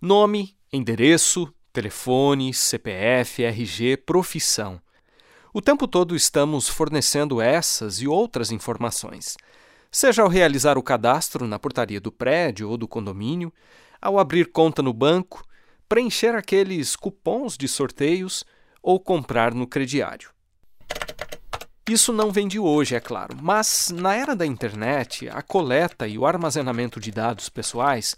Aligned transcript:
Nome, 0.00 0.56
endereço, 0.72 1.52
telefone, 1.72 2.54
CPF, 2.54 3.42
RG, 3.42 3.96
profissão. 3.96 4.80
O 5.52 5.60
tempo 5.60 5.88
todo 5.88 6.14
estamos 6.14 6.68
fornecendo 6.68 7.40
essas 7.40 8.00
e 8.00 8.06
outras 8.06 8.52
informações, 8.52 9.36
seja 9.90 10.22
ao 10.22 10.28
realizar 10.28 10.78
o 10.78 10.84
cadastro 10.84 11.48
na 11.48 11.58
portaria 11.58 12.00
do 12.00 12.12
prédio 12.12 12.70
ou 12.70 12.76
do 12.76 12.86
condomínio, 12.86 13.52
ao 14.00 14.20
abrir 14.20 14.52
conta 14.52 14.80
no 14.82 14.92
banco, 14.92 15.42
preencher 15.88 16.32
aqueles 16.36 16.94
cupons 16.94 17.56
de 17.56 17.66
sorteios 17.66 18.44
ou 18.80 19.00
comprar 19.00 19.52
no 19.52 19.66
crediário. 19.66 20.30
Isso 21.90 22.12
não 22.12 22.30
vem 22.30 22.46
de 22.46 22.60
hoje, 22.60 22.94
é 22.94 23.00
claro, 23.00 23.36
mas 23.42 23.90
na 23.92 24.14
era 24.14 24.36
da 24.36 24.46
internet, 24.46 25.28
a 25.28 25.42
coleta 25.42 26.06
e 26.06 26.16
o 26.16 26.24
armazenamento 26.24 27.00
de 27.00 27.10
dados 27.10 27.48
pessoais 27.48 28.14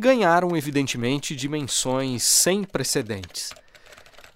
ganharam, 0.00 0.56
evidentemente, 0.56 1.36
dimensões 1.36 2.24
sem 2.24 2.64
precedentes. 2.64 3.50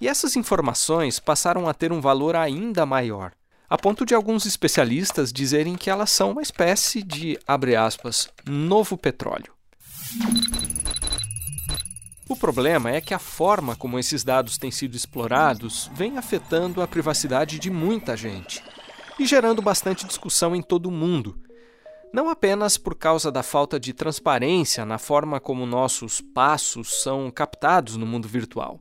E 0.00 0.06
essas 0.06 0.36
informações 0.36 1.18
passaram 1.18 1.68
a 1.68 1.74
ter 1.74 1.90
um 1.90 2.00
valor 2.00 2.36
ainda 2.36 2.84
maior, 2.84 3.32
a 3.68 3.78
ponto 3.78 4.04
de 4.04 4.14
alguns 4.14 4.44
especialistas 4.44 5.32
dizerem 5.32 5.74
que 5.74 5.88
elas 5.88 6.10
são 6.10 6.32
uma 6.32 6.42
espécie 6.42 7.02
de, 7.02 7.38
abre 7.46 7.74
aspas, 7.74 8.28
novo 8.46 8.96
petróleo. 8.98 9.52
O 12.28 12.36
problema 12.36 12.90
é 12.90 13.00
que 13.00 13.14
a 13.14 13.18
forma 13.18 13.74
como 13.74 13.98
esses 13.98 14.22
dados 14.22 14.58
têm 14.58 14.70
sido 14.70 14.96
explorados 14.96 15.90
vem 15.94 16.18
afetando 16.18 16.82
a 16.82 16.86
privacidade 16.86 17.58
de 17.58 17.70
muita 17.70 18.16
gente 18.16 18.62
e 19.18 19.26
gerando 19.26 19.62
bastante 19.62 20.06
discussão 20.06 20.54
em 20.54 20.62
todo 20.62 20.86
o 20.86 20.92
mundo. 20.92 21.38
Não 22.14 22.30
apenas 22.30 22.78
por 22.78 22.94
causa 22.94 23.28
da 23.32 23.42
falta 23.42 23.80
de 23.80 23.92
transparência 23.92 24.86
na 24.86 24.98
forma 24.98 25.40
como 25.40 25.66
nossos 25.66 26.20
passos 26.20 27.02
são 27.02 27.28
captados 27.28 27.96
no 27.96 28.06
mundo 28.06 28.28
virtual, 28.28 28.80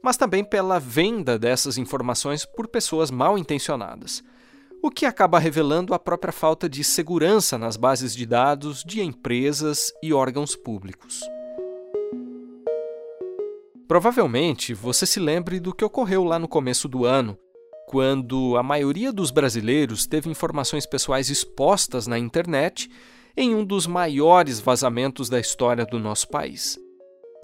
mas 0.00 0.16
também 0.16 0.44
pela 0.44 0.78
venda 0.78 1.36
dessas 1.36 1.76
informações 1.76 2.46
por 2.46 2.68
pessoas 2.68 3.10
mal 3.10 3.36
intencionadas, 3.36 4.22
o 4.80 4.88
que 4.88 5.04
acaba 5.04 5.40
revelando 5.40 5.94
a 5.94 5.98
própria 5.98 6.32
falta 6.32 6.68
de 6.68 6.84
segurança 6.84 7.58
nas 7.58 7.76
bases 7.76 8.14
de 8.14 8.24
dados 8.24 8.84
de 8.84 9.02
empresas 9.02 9.92
e 10.00 10.12
órgãos 10.12 10.54
públicos. 10.54 11.22
Provavelmente 13.88 14.74
você 14.74 15.06
se 15.06 15.18
lembre 15.18 15.58
do 15.58 15.74
que 15.74 15.84
ocorreu 15.84 16.22
lá 16.22 16.38
no 16.38 16.46
começo 16.46 16.86
do 16.86 17.04
ano, 17.04 17.36
quando 17.90 18.56
a 18.56 18.62
maioria 18.62 19.12
dos 19.12 19.32
brasileiros 19.32 20.06
teve 20.06 20.30
informações 20.30 20.86
pessoais 20.86 21.28
expostas 21.28 22.06
na 22.06 22.16
internet 22.16 22.88
em 23.36 23.52
um 23.52 23.64
dos 23.64 23.84
maiores 23.84 24.60
vazamentos 24.60 25.28
da 25.28 25.40
história 25.40 25.84
do 25.84 25.98
nosso 25.98 26.28
país. 26.28 26.78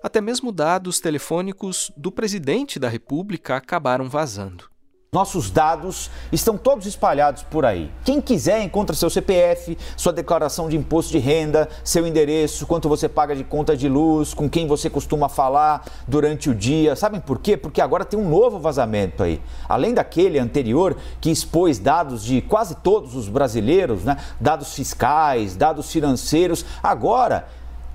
Até 0.05 0.21
mesmo 0.21 0.53
dados 0.53 1.01
telefônicos 1.01 1.91
do 1.97 2.13
presidente 2.13 2.79
da 2.79 2.89
República 2.89 3.57
acabaram 3.57 4.09
vazando. 4.09 4.76
Nossos 5.17 5.51
dados 5.51 6.11
estão 6.31 6.59
todos 6.59 6.85
espalhados 6.85 7.43
por 7.43 7.65
aí. 7.65 7.91
Quem 8.05 8.21
quiser 8.21 8.61
encontra 8.61 8.95
seu 8.95 9.09
CPF, 9.09 9.79
sua 9.97 10.13
declaração 10.13 10.69
de 10.69 10.77
imposto 10.77 11.13
de 11.13 11.19
renda, 11.19 11.71
seu 11.83 12.07
endereço, 12.07 12.67
quanto 12.67 12.87
você 12.87 13.09
paga 13.09 13.35
de 13.35 13.43
conta 13.43 13.75
de 13.75 13.89
luz, 13.89 14.35
com 14.35 14.47
quem 14.47 14.67
você 14.67 14.91
costuma 14.91 15.31
falar 15.31 15.87
durante 16.07 16.51
o 16.51 16.55
dia. 16.55 16.95
Sabem 16.95 17.19
por 17.19 17.39
quê? 17.39 17.57
Porque 17.57 17.81
agora 17.81 18.05
tem 18.05 18.21
um 18.21 18.29
novo 18.29 18.59
vazamento 18.59 19.23
aí. 19.23 19.41
Além 19.67 19.95
daquele 19.95 20.39
anterior 20.39 20.95
que 21.19 21.31
expôs 21.31 21.79
dados 21.79 22.23
de 22.23 22.43
quase 22.43 22.75
todos 22.75 23.17
os 23.17 23.27
brasileiros, 23.27 24.05
né? 24.05 24.19
dados 24.39 24.75
fiscais, 24.75 25.57
dados 25.57 25.91
financeiros, 25.91 26.63
agora 26.83 27.47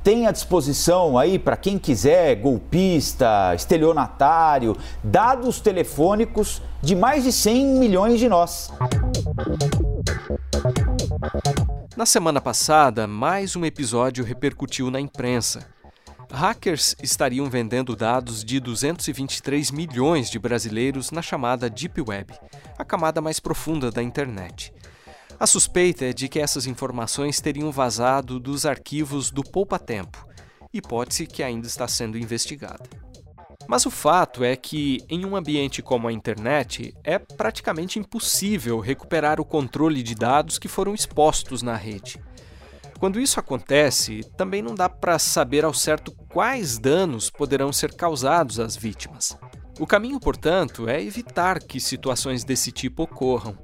tem 0.04 0.26
à 0.26 0.32
disposição 0.32 1.20
aí 1.20 1.38
para 1.38 1.56
quem 1.56 1.78
quiser, 1.78 2.36
golpista, 2.38 3.54
estelionatário, 3.54 4.76
dados 5.04 5.60
telefônicos 5.60 6.64
de 6.84 6.96
mais 6.96 7.24
de 7.24 7.32
100 7.32 7.66
milhões 7.78 8.20
de 8.20 8.28
nós. 8.28 8.72
Na 11.96 12.06
semana 12.06 12.42
passada, 12.42 13.06
mais 13.06 13.56
um 13.56 13.64
episódio 13.64 14.24
repercutiu 14.24 14.90
na 14.90 15.00
imprensa. 15.00 15.70
Hackers 16.32 16.96
estariam 17.04 17.50
vendendo 17.50 17.96
dados 17.96 18.44
de 18.44 18.60
223 18.60 19.70
milhões 19.70 20.30
de 20.30 20.40
brasileiros 20.40 21.12
na 21.12 21.22
chamada 21.22 21.70
Deep 21.70 22.02
Web, 22.02 22.34
a 22.78 22.86
camada 22.86 23.22
mais 23.22 23.40
profunda 23.40 23.92
da 23.92 24.02
internet. 24.02 24.74
A 25.40 25.46
suspeita 25.46 26.06
é 26.06 26.14
de 26.14 26.30
que 26.30 26.40
essas 26.40 26.66
informações 26.66 27.42
teriam 27.42 27.72
vazado 27.72 28.40
dos 28.40 28.66
arquivos 28.66 29.30
do 29.30 29.44
Poupa 29.44 29.78
Tempo, 29.78 30.26
hipótese 30.74 31.28
que 31.28 31.44
ainda 31.44 31.68
está 31.68 31.88
sendo 31.88 32.18
investigada. 32.18 33.11
Mas 33.68 33.86
o 33.86 33.92
fato 33.92 34.44
é 34.44 34.56
que, 34.56 35.00
em 35.10 35.26
um 35.26 35.36
ambiente 35.36 35.82
como 35.82 36.08
a 36.08 36.14
internet, 36.14 36.94
é 37.04 37.18
praticamente 37.18 38.00
impossível 38.00 38.80
recuperar 38.80 39.40
o 39.40 39.46
controle 39.46 40.04
de 40.04 40.16
dados 40.16 40.60
que 40.60 40.68
foram 40.68 40.94
expostos 40.94 41.62
na 41.62 41.76
rede. 41.76 42.22
Quando 43.00 43.20
isso 43.20 43.40
acontece, 43.40 44.22
também 44.38 44.62
não 44.62 44.76
dá 44.76 44.88
para 44.88 45.18
saber 45.18 45.66
ao 45.66 45.74
certo 45.74 46.12
quais 46.30 46.78
danos 46.78 47.30
poderão 47.30 47.72
ser 47.72 47.94
causados 47.96 48.60
às 48.60 48.76
vítimas. 48.76 49.38
O 49.80 49.88
caminho, 49.88 50.20
portanto, 50.20 50.88
é 50.88 51.02
evitar 51.02 51.60
que 51.60 51.80
situações 51.80 52.44
desse 52.44 52.72
tipo 52.72 53.04
ocorram 53.04 53.58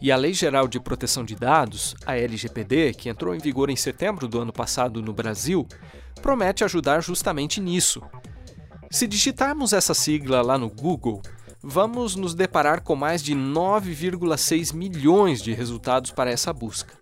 e 0.00 0.10
a 0.10 0.16
Lei 0.16 0.32
Geral 0.32 0.66
de 0.66 0.80
Proteção 0.80 1.22
de 1.22 1.34
Dados, 1.34 1.94
a 2.06 2.16
LGPD, 2.16 2.94
que 2.94 3.10
entrou 3.10 3.34
em 3.34 3.38
vigor 3.38 3.68
em 3.68 3.76
setembro 3.76 4.26
do 4.26 4.40
ano 4.40 4.52
passado 4.52 5.02
no 5.02 5.12
Brasil, 5.12 5.68
promete 6.22 6.64
ajudar 6.64 7.02
justamente 7.02 7.60
nisso. 7.60 8.02
Se 8.92 9.06
digitarmos 9.06 9.72
essa 9.72 9.94
sigla 9.94 10.42
lá 10.42 10.58
no 10.58 10.68
Google, 10.68 11.22
vamos 11.62 12.16
nos 12.16 12.34
deparar 12.34 12.82
com 12.82 12.96
mais 12.96 13.22
de 13.22 13.36
9,6 13.36 14.74
milhões 14.74 15.40
de 15.40 15.52
resultados 15.52 16.10
para 16.10 16.28
essa 16.28 16.52
busca. 16.52 16.92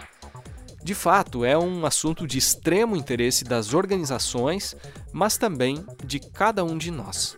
De 0.85 0.95
fato, 0.95 1.47
é 1.47 1.57
um 1.57 1.87
assunto 1.87 2.27
de 2.27 2.37
extremo 2.37 2.95
interesse 2.95 3.43
das 3.43 3.73
organizações, 3.73 4.77
mas 5.15 5.39
também 5.39 5.83
de 6.05 6.21
cada 6.21 6.63
um 6.63 6.77
de 6.77 6.91
nós. 6.91 7.35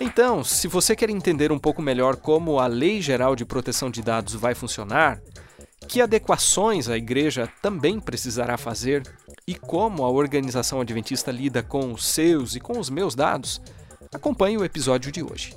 Então, 0.00 0.44
se 0.44 0.68
você 0.68 0.94
quer 0.94 1.10
entender 1.10 1.50
um 1.50 1.58
pouco 1.58 1.82
melhor 1.82 2.14
como 2.14 2.60
a 2.60 2.68
Lei 2.68 3.02
Geral 3.02 3.34
de 3.34 3.44
Proteção 3.44 3.90
de 3.90 4.02
Dados 4.02 4.34
vai 4.34 4.54
funcionar, 4.54 5.20
que 5.86 6.00
adequações 6.00 6.88
a 6.88 6.96
igreja 6.96 7.48
também 7.62 8.00
precisará 8.00 8.56
fazer 8.56 9.02
e 9.46 9.54
como 9.54 10.04
a 10.04 10.10
organização 10.10 10.80
adventista 10.80 11.30
lida 11.30 11.62
com 11.62 11.92
os 11.92 12.06
seus 12.06 12.54
e 12.54 12.60
com 12.60 12.78
os 12.78 12.90
meus 12.90 13.14
dados, 13.14 13.60
acompanhe 14.12 14.58
o 14.58 14.64
episódio 14.64 15.12
de 15.12 15.22
hoje. 15.22 15.54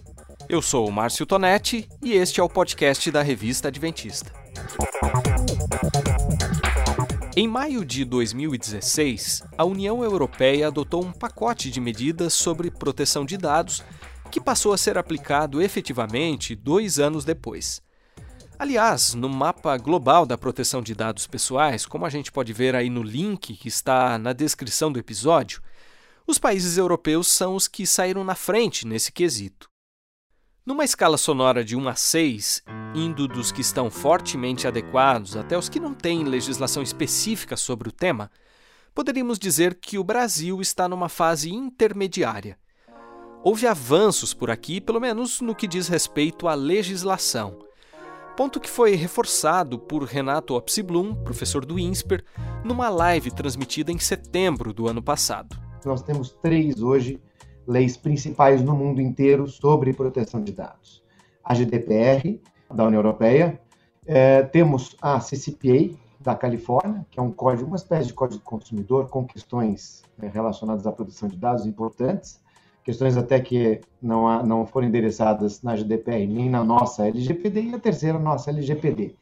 Eu 0.47 0.61
sou 0.61 0.87
o 0.87 0.91
Márcio 0.91 1.25
Tonetti 1.25 1.89
e 2.01 2.13
este 2.13 2.39
é 2.39 2.43
o 2.43 2.49
podcast 2.49 3.09
da 3.11 3.21
Revista 3.21 3.67
Adventista. 3.67 4.31
Em 7.35 7.47
maio 7.47 7.85
de 7.85 8.03
2016, 8.05 9.43
a 9.57 9.63
União 9.63 10.03
Europeia 10.03 10.67
adotou 10.67 11.03
um 11.03 11.11
pacote 11.11 11.71
de 11.71 11.79
medidas 11.79 12.33
sobre 12.33 12.69
proteção 12.69 13.25
de 13.25 13.37
dados 13.37 13.83
que 14.29 14.41
passou 14.41 14.73
a 14.73 14.77
ser 14.77 14.97
aplicado 14.97 15.61
efetivamente 15.61 16.55
dois 16.55 16.99
anos 16.99 17.25
depois. 17.25 17.81
Aliás, 18.59 19.13
no 19.13 19.29
mapa 19.29 19.77
global 19.77 20.25
da 20.25 20.37
proteção 20.37 20.81
de 20.81 20.93
dados 20.93 21.25
pessoais, 21.25 21.85
como 21.85 22.05
a 22.05 22.09
gente 22.09 22.29
pode 22.29 22.51
ver 22.51 22.75
aí 22.75 22.89
no 22.89 23.01
link 23.01 23.55
que 23.55 23.69
está 23.69 24.17
na 24.17 24.33
descrição 24.33 24.91
do 24.91 24.99
episódio, 24.99 25.61
os 26.27 26.37
países 26.37 26.77
europeus 26.77 27.29
são 27.29 27.55
os 27.55 27.69
que 27.69 27.87
saíram 27.87 28.21
na 28.25 28.35
frente 28.35 28.85
nesse 28.85 29.13
quesito. 29.13 29.69
Numa 30.65 30.83
escala 30.83 31.17
sonora 31.17 31.63
de 31.63 31.77
1 31.77 31.87
a 31.87 31.95
6, 31.95 32.63
indo 32.93 33.29
dos 33.29 33.49
que 33.49 33.61
estão 33.61 33.89
fortemente 33.89 34.67
adequados 34.67 35.37
até 35.37 35.57
os 35.57 35.69
que 35.69 35.79
não 35.79 35.93
têm 35.93 36.25
legislação 36.25 36.83
específica 36.83 37.55
sobre 37.55 37.87
o 37.87 37.93
tema, 37.93 38.29
poderíamos 38.93 39.39
dizer 39.39 39.75
que 39.75 39.97
o 39.97 40.03
Brasil 40.03 40.59
está 40.59 40.85
numa 40.89 41.07
fase 41.07 41.49
intermediária 41.49 42.57
houve 43.41 43.65
avanços 43.65 44.33
por 44.33 44.51
aqui, 44.51 44.81
pelo 44.81 44.99
menos 44.99 45.39
no 45.39 45.55
que 45.55 45.65
diz 45.65 45.87
respeito 45.87 46.45
à 46.45 46.53
legislação. 46.53 47.68
Ponto 48.39 48.57
que 48.57 48.69
foi 48.69 48.95
reforçado 48.95 49.77
por 49.77 50.01
Renato 50.03 50.55
Opsiblum, 50.55 51.13
professor 51.13 51.65
do 51.65 51.77
INSPER, 51.77 52.23
numa 52.63 52.87
live 52.87 53.31
transmitida 53.31 53.91
em 53.91 53.99
setembro 53.99 54.71
do 54.73 54.87
ano 54.87 55.03
passado. 55.03 55.57
Nós 55.83 56.01
temos 56.01 56.31
três 56.41 56.81
hoje 56.81 57.21
leis 57.67 57.97
principais 57.97 58.63
no 58.63 58.77
mundo 58.77 59.01
inteiro 59.01 59.45
sobre 59.45 59.91
proteção 59.91 60.41
de 60.41 60.53
dados: 60.53 61.03
a 61.43 61.53
GDPR, 61.53 62.39
da 62.73 62.85
União 62.85 62.99
Europeia, 62.99 63.59
é, 64.05 64.41
temos 64.43 64.95
a 65.01 65.19
CCPA, 65.19 65.99
da 66.17 66.33
Califórnia, 66.33 67.05
que 67.11 67.19
é 67.19 67.21
um 67.21 67.33
código, 67.33 67.67
uma 67.67 67.75
espécie 67.75 68.07
de 68.07 68.13
código 68.13 68.39
do 68.39 68.45
consumidor 68.45 69.09
com 69.09 69.25
questões 69.25 70.01
é, 70.17 70.29
relacionadas 70.29 70.87
à 70.87 70.93
proteção 70.93 71.27
de 71.27 71.35
dados 71.35 71.65
importantes 71.65 72.39
questões 72.89 73.15
até 73.15 73.39
que 73.39 73.81
não, 74.01 74.27
há, 74.27 74.41
não 74.41 74.65
foram 74.65 74.87
endereçadas 74.87 75.61
na 75.61 75.75
GDPR 75.75 76.25
nem 76.25 76.49
na 76.49 76.63
nossa 76.63 77.07
LGPD, 77.07 77.61
e 77.61 77.75
a 77.75 77.79
terceira, 77.79 78.17
nossa 78.17 78.49
LGPD. 78.49 79.13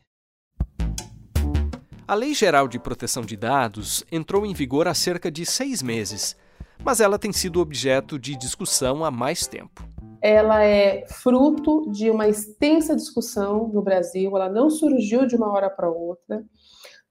A 2.07 2.15
Lei 2.15 2.33
Geral 2.33 2.69
de 2.69 2.79
Proteção 2.79 3.23
de 3.23 3.35
Dados 3.35 4.05
entrou 4.09 4.45
em 4.45 4.53
vigor 4.53 4.87
há 4.87 4.93
cerca 4.93 5.29
de 5.29 5.45
seis 5.45 5.81
meses, 5.81 6.37
mas 6.81 7.01
ela 7.01 7.19
tem 7.19 7.33
sido 7.33 7.59
objeto 7.59 8.17
de 8.17 8.37
discussão 8.37 9.03
há 9.03 9.11
mais 9.11 9.45
tempo. 9.45 9.85
Ela 10.21 10.63
é 10.63 11.05
fruto 11.05 11.91
de 11.91 12.09
uma 12.09 12.29
extensa 12.29 12.95
discussão 12.95 13.67
no 13.67 13.81
Brasil, 13.81 14.33
ela 14.33 14.47
não 14.49 14.69
surgiu 14.69 15.27
de 15.27 15.35
uma 15.35 15.51
hora 15.51 15.69
para 15.69 15.89
outra. 15.89 16.41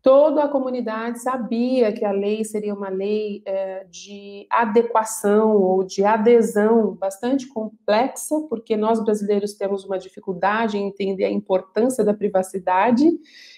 Toda 0.07 0.45
a 0.45 0.49
comunidade 0.49 1.21
sabia 1.21 1.93
que 1.93 2.05
a 2.05 2.13
lei 2.13 2.45
seria 2.45 2.73
uma 2.73 2.89
lei 2.89 3.43
é, 3.45 3.85
de 3.91 4.47
adequação 4.49 5.57
ou 5.57 5.83
de 5.83 6.05
adesão 6.05 6.95
bastante 6.95 7.49
complexa, 7.49 8.37
porque 8.49 8.77
nós 8.77 9.03
brasileiros 9.03 9.55
temos 9.55 9.85
uma 9.85 9.99
dificuldade 9.99 10.79
em 10.79 10.87
entender 10.87 11.25
a 11.25 11.31
importância 11.33 12.05
da 12.05 12.15
privacidade 12.15 13.11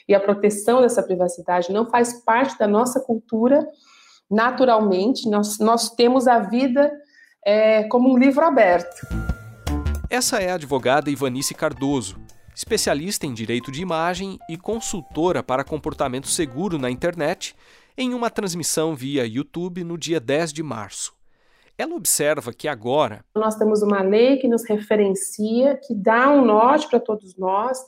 e 0.08 0.14
a 0.14 0.20
proteção 0.20 0.80
dessa 0.80 1.02
privacidade 1.02 1.70
não 1.70 1.84
faz 1.90 2.24
parte 2.24 2.58
da 2.58 2.66
nossa 2.66 2.98
cultura 2.98 3.68
naturalmente. 4.30 5.28
Nós, 5.28 5.58
nós 5.58 5.90
temos 5.90 6.26
a 6.26 6.38
vida 6.38 6.90
é, 7.44 7.82
como 7.88 8.10
um 8.10 8.16
livro 8.16 8.42
aberto. 8.42 9.06
Essa 10.08 10.38
é 10.40 10.50
a 10.50 10.54
advogada 10.54 11.10
Ivanice 11.10 11.52
Cardoso 11.52 12.18
especialista 12.58 13.24
em 13.24 13.32
direito 13.32 13.70
de 13.70 13.80
imagem 13.80 14.36
e 14.50 14.56
consultora 14.56 15.44
para 15.44 15.62
comportamento 15.62 16.26
seguro 16.26 16.76
na 16.76 16.90
internet, 16.90 17.54
em 17.96 18.12
uma 18.12 18.28
transmissão 18.30 18.96
via 18.96 19.24
YouTube 19.24 19.84
no 19.84 19.96
dia 19.96 20.18
10 20.18 20.52
de 20.52 20.60
março. 20.64 21.14
Ela 21.78 21.94
observa 21.94 22.52
que 22.52 22.66
agora. 22.66 23.24
Nós 23.32 23.54
temos 23.54 23.80
uma 23.80 24.02
lei 24.02 24.38
que 24.38 24.48
nos 24.48 24.64
referencia, 24.68 25.76
que 25.76 25.94
dá 25.94 26.32
um 26.32 26.44
norte 26.44 26.88
para 26.88 26.98
todos 26.98 27.36
nós, 27.36 27.78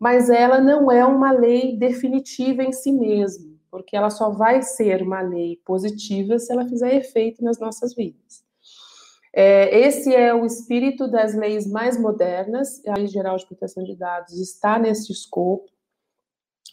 mas 0.00 0.28
ela 0.28 0.60
não 0.60 0.90
é 0.90 1.04
uma 1.04 1.30
lei 1.30 1.76
definitiva 1.78 2.64
em 2.64 2.72
si 2.72 2.90
mesma, 2.90 3.54
porque 3.70 3.96
ela 3.96 4.10
só 4.10 4.30
vai 4.30 4.62
ser 4.62 5.00
uma 5.00 5.20
lei 5.20 5.60
positiva 5.64 6.40
se 6.40 6.52
ela 6.52 6.66
fizer 6.66 6.92
efeito 6.96 7.44
nas 7.44 7.60
nossas 7.60 7.94
vidas. 7.94 8.47
É, 9.40 9.86
esse 9.86 10.12
é 10.12 10.34
o 10.34 10.44
espírito 10.44 11.06
das 11.06 11.32
leis 11.32 11.64
mais 11.64 11.96
modernas. 11.96 12.84
A 12.88 12.96
Lei 12.96 13.06
Geral 13.06 13.36
de 13.36 13.46
Proteção 13.46 13.84
de 13.84 13.94
Dados 13.94 14.36
está 14.36 14.80
nesse 14.80 15.12
escopo, 15.12 15.70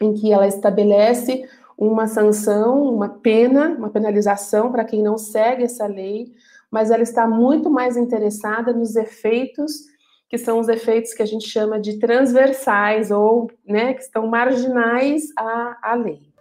em 0.01 0.15
que 0.15 0.33
ela 0.33 0.47
estabelece 0.47 1.47
uma 1.77 2.07
sanção, 2.07 2.91
uma 2.91 3.07
pena, 3.07 3.75
uma 3.77 3.91
penalização 3.91 4.71
para 4.71 4.83
quem 4.83 5.03
não 5.03 5.15
segue 5.15 5.61
essa 5.61 5.85
lei, 5.85 6.33
mas 6.71 6.89
ela 6.89 7.03
está 7.03 7.27
muito 7.27 7.69
mais 7.69 7.97
interessada 7.97 8.73
nos 8.73 8.95
efeitos 8.95 9.83
que 10.27 10.39
são 10.39 10.59
os 10.59 10.67
efeitos 10.67 11.13
que 11.13 11.21
a 11.21 11.27
gente 11.27 11.47
chama 11.47 11.79
de 11.79 11.99
transversais 11.99 13.11
ou 13.11 13.47
né, 13.63 13.93
que 13.93 14.01
estão 14.01 14.25
marginais 14.25 15.25
à, 15.37 15.91
à 15.91 15.93
lei. 15.93 16.33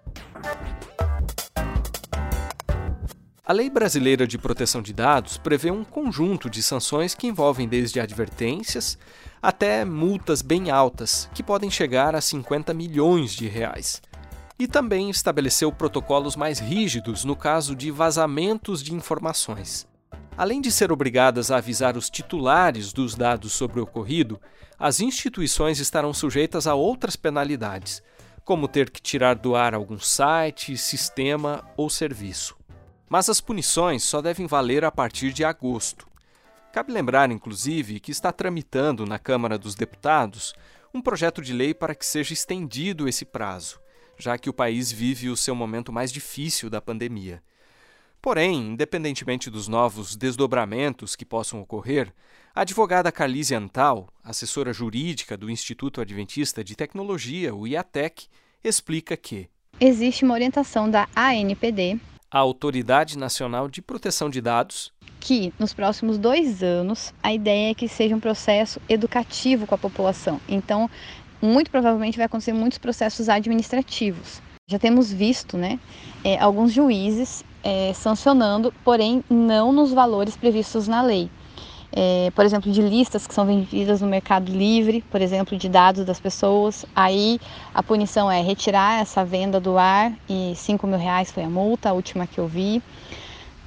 A 3.46 3.52
Lei 3.52 3.68
Brasileira 3.68 4.26
de 4.26 4.38
Proteção 4.38 4.80
de 4.80 4.94
Dados 4.94 5.36
prevê 5.36 5.70
um 5.70 5.84
conjunto 5.84 6.48
de 6.48 6.62
sanções 6.62 7.14
que 7.14 7.26
envolvem 7.26 7.68
desde 7.68 8.00
advertências 8.00 8.96
até 9.42 9.84
multas 9.84 10.40
bem 10.40 10.70
altas, 10.70 11.28
que 11.34 11.42
podem 11.42 11.70
chegar 11.70 12.14
a 12.14 12.22
50 12.22 12.72
milhões 12.72 13.34
de 13.34 13.46
reais. 13.46 14.00
E 14.58 14.66
também 14.66 15.10
estabeleceu 15.10 15.70
protocolos 15.70 16.36
mais 16.36 16.58
rígidos 16.58 17.22
no 17.22 17.36
caso 17.36 17.76
de 17.76 17.90
vazamentos 17.90 18.82
de 18.82 18.94
informações. 18.94 19.86
Além 20.38 20.62
de 20.62 20.72
ser 20.72 20.90
obrigadas 20.90 21.50
a 21.50 21.58
avisar 21.58 21.98
os 21.98 22.08
titulares 22.08 22.94
dos 22.94 23.14
dados 23.14 23.52
sobre 23.52 23.78
o 23.78 23.82
ocorrido, 23.82 24.40
as 24.78 25.00
instituições 25.00 25.78
estarão 25.80 26.14
sujeitas 26.14 26.66
a 26.66 26.74
outras 26.74 27.14
penalidades, 27.14 28.02
como 28.42 28.66
ter 28.66 28.88
que 28.88 29.02
tirar 29.02 29.34
do 29.34 29.54
ar 29.54 29.74
algum 29.74 29.98
site, 29.98 30.78
sistema 30.78 31.62
ou 31.76 31.90
serviço. 31.90 32.63
Mas 33.08 33.28
as 33.28 33.40
punições 33.40 34.02
só 34.02 34.20
devem 34.20 34.46
valer 34.46 34.84
a 34.84 34.90
partir 34.90 35.32
de 35.32 35.44
agosto. 35.44 36.06
Cabe 36.72 36.92
lembrar, 36.92 37.30
inclusive, 37.30 38.00
que 38.00 38.10
está 38.10 38.32
tramitando 38.32 39.06
na 39.06 39.18
Câmara 39.18 39.56
dos 39.56 39.74
Deputados 39.74 40.54
um 40.92 41.00
projeto 41.00 41.42
de 41.42 41.52
lei 41.52 41.74
para 41.74 41.94
que 41.94 42.04
seja 42.06 42.32
estendido 42.32 43.08
esse 43.08 43.24
prazo, 43.24 43.80
já 44.18 44.38
que 44.38 44.50
o 44.50 44.52
país 44.52 44.90
vive 44.90 45.28
o 45.28 45.36
seu 45.36 45.54
momento 45.54 45.92
mais 45.92 46.12
difícil 46.12 46.70
da 46.70 46.80
pandemia. 46.80 47.42
Porém, 48.22 48.70
independentemente 48.70 49.50
dos 49.50 49.68
novos 49.68 50.16
desdobramentos 50.16 51.14
que 51.14 51.26
possam 51.26 51.60
ocorrer, 51.60 52.12
a 52.54 52.62
advogada 52.62 53.12
Carlise 53.12 53.54
Antal, 53.54 54.08
assessora 54.22 54.72
jurídica 54.72 55.36
do 55.36 55.50
Instituto 55.50 56.00
Adventista 56.00 56.64
de 56.64 56.74
Tecnologia, 56.74 57.54
o 57.54 57.66
IATEC, 57.66 58.28
explica 58.62 59.16
que 59.16 59.50
existe 59.78 60.24
uma 60.24 60.34
orientação 60.34 60.90
da 60.90 61.06
ANPD 61.14 62.00
a 62.34 62.40
Autoridade 62.40 63.16
Nacional 63.16 63.68
de 63.68 63.80
Proteção 63.80 64.28
de 64.28 64.40
Dados. 64.40 64.92
Que 65.20 65.52
nos 65.56 65.72
próximos 65.72 66.18
dois 66.18 66.64
anos 66.64 67.14
a 67.22 67.32
ideia 67.32 67.70
é 67.70 67.74
que 67.74 67.86
seja 67.86 68.16
um 68.16 68.18
processo 68.18 68.80
educativo 68.88 69.68
com 69.68 69.76
a 69.76 69.78
população. 69.78 70.40
Então, 70.48 70.90
muito 71.40 71.70
provavelmente 71.70 72.16
vai 72.16 72.26
acontecer 72.26 72.52
muitos 72.52 72.78
processos 72.78 73.28
administrativos. 73.28 74.42
Já 74.68 74.80
temos 74.80 75.12
visto, 75.12 75.56
né, 75.56 75.78
é, 76.24 76.36
alguns 76.36 76.72
juízes 76.72 77.44
é, 77.62 77.92
sancionando, 77.94 78.74
porém 78.82 79.22
não 79.30 79.70
nos 79.70 79.92
valores 79.92 80.36
previstos 80.36 80.88
na 80.88 81.02
lei 81.02 81.30
é, 81.92 82.30
por 82.34 82.44
exemplo, 82.44 82.70
de 82.70 82.82
listas 82.82 83.26
que 83.26 83.34
são 83.34 83.46
vendidas 83.46 84.00
no 84.00 84.06
Mercado 84.06 84.50
Livre, 84.50 85.02
por 85.10 85.20
exemplo, 85.20 85.56
de 85.56 85.68
dados 85.68 86.04
das 86.04 86.18
pessoas. 86.18 86.84
Aí 86.94 87.40
a 87.72 87.82
punição 87.82 88.30
é 88.30 88.40
retirar 88.40 89.00
essa 89.00 89.24
venda 89.24 89.60
do 89.60 89.78
ar 89.78 90.12
e 90.28 90.54
5 90.56 90.86
mil 90.86 90.98
reais 90.98 91.30
foi 91.30 91.44
a 91.44 91.50
multa, 91.50 91.90
a 91.90 91.92
última 91.92 92.26
que 92.26 92.38
eu 92.38 92.46
vi. 92.48 92.82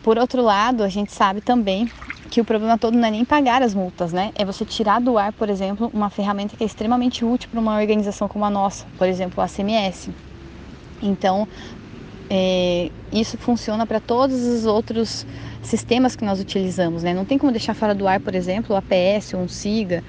Por 0.03 0.17
outro 0.17 0.41
lado, 0.41 0.83
a 0.83 0.89
gente 0.89 1.11
sabe 1.11 1.41
também 1.41 1.89
que 2.29 2.41
o 2.41 2.45
problema 2.45 2.77
todo 2.77 2.97
não 2.97 3.07
é 3.07 3.11
nem 3.11 3.25
pagar 3.25 3.61
as 3.61 3.73
multas, 3.73 4.11
né? 4.11 4.31
É 4.35 4.43
você 4.43 4.65
tirar 4.65 4.99
do 4.99 5.17
ar, 5.17 5.31
por 5.33 5.49
exemplo, 5.49 5.89
uma 5.93 6.09
ferramenta 6.09 6.55
que 6.55 6.63
é 6.63 6.67
extremamente 6.67 7.23
útil 7.23 7.49
para 7.49 7.59
uma 7.59 7.77
organização 7.79 8.27
como 8.27 8.43
a 8.45 8.49
nossa, 8.49 8.85
por 8.97 9.07
exemplo, 9.07 9.41
a 9.41 9.47
CMS. 9.47 10.09
Então, 11.01 11.47
é, 12.29 12.91
isso 13.11 13.37
funciona 13.37 13.85
para 13.85 13.99
todos 13.99 14.41
os 14.43 14.65
outros 14.65 15.25
sistemas 15.61 16.15
que 16.15 16.23
nós 16.23 16.39
utilizamos. 16.39 17.03
Né? 17.03 17.13
Não 17.13 17.25
tem 17.25 17.37
como 17.37 17.51
deixar 17.51 17.73
fora 17.73 17.93
do 17.93 18.07
ar, 18.07 18.19
por 18.19 18.35
exemplo, 18.35 18.75
o 18.75 18.77
APS 18.77 19.33
ou 19.33 19.41
um 19.41 19.47
SIGA. 19.47 20.03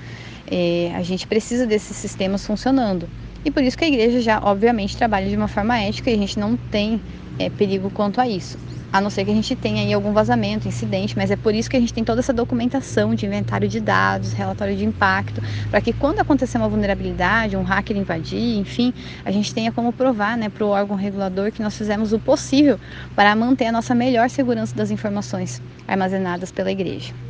É, 0.51 0.93
a 0.95 1.03
gente 1.03 1.27
precisa 1.27 1.67
desses 1.67 1.97
sistemas 1.97 2.47
funcionando. 2.47 3.09
E 3.45 3.51
por 3.51 3.63
isso 3.63 3.77
que 3.77 3.85
a 3.85 3.89
igreja 3.89 4.21
já, 4.21 4.41
obviamente, 4.43 4.97
trabalha 4.97 5.29
de 5.29 5.37
uma 5.37 5.49
forma 5.49 5.79
ética 5.79 6.11
e 6.11 6.15
a 6.15 6.19
gente 6.19 6.39
não 6.39 6.57
tem 6.57 7.01
é, 7.39 7.49
perigo 7.51 7.91
quanto 7.91 8.21
a 8.21 8.29
isso 8.29 8.68
a 8.93 9.01
não 9.01 9.11
ser 9.11 9.25
que 9.25 9.31
a 9.31 9.35
gente 9.35 9.55
tenha 9.55 9.83
aí 9.83 9.93
algum 9.93 10.13
vazamento, 10.13 10.67
incidente, 10.67 11.17
mas 11.17 11.31
é 11.31 11.37
por 11.37 11.55
isso 11.55 11.69
que 11.69 11.77
a 11.77 11.81
gente 11.81 11.93
tem 11.93 12.05
toda 12.05 12.21
essa 12.21 12.33
documentação 12.33 13.15
de 13.15 13.27
inventário 13.27 13.69
de 13.69 13.81
dados, 13.81 14.33
relatório 14.33 14.77
de 14.77 14.85
impacto, 14.85 15.43
para 15.71 15.81
que 15.81 15.93
quando 15.93 16.21
acontecer 16.21 16.59
uma 16.59 16.69
vulnerabilidade, 16.69 17.57
um 17.57 17.63
hacker 17.63 17.97
invadir, 17.97 18.59
enfim, 18.59 18.93
a 19.25 19.31
gente 19.31 19.53
tenha 19.53 19.71
como 19.71 19.93
provar 19.93 20.37
né, 20.37 20.49
para 20.49 20.65
o 20.65 20.69
órgão 20.69 20.97
regulador 20.97 21.53
que 21.53 21.63
nós 21.63 21.77
fizemos 21.77 22.13
o 22.13 22.19
possível 22.19 22.79
para 23.15 23.35
manter 23.35 23.67
a 23.67 23.73
nossa 23.73 23.95
melhor 23.95 24.31
segurança 24.31 24.75
das 24.75 24.91
informações 24.91 25.61
armazenadas 25.87 26.51
pela 26.51 26.71
igreja. 26.71 27.28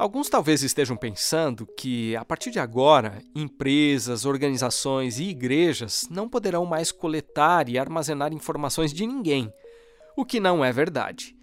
Alguns 0.00 0.30
talvez 0.30 0.62
estejam 0.62 0.96
pensando 0.96 1.66
que, 1.76 2.16
a 2.16 2.24
partir 2.24 2.50
de 2.50 2.58
agora, 2.58 3.22
empresas, 3.34 4.24
organizações 4.24 5.18
e 5.18 5.24
igrejas 5.24 6.08
não 6.10 6.26
poderão 6.26 6.64
mais 6.64 6.90
coletar 6.90 7.68
e 7.68 7.78
armazenar 7.78 8.32
informações 8.32 8.94
de 8.94 9.06
ninguém, 9.06 9.52
o 10.16 10.24
que 10.24 10.40
não 10.40 10.64
é 10.64 10.72
verdade. 10.72 11.36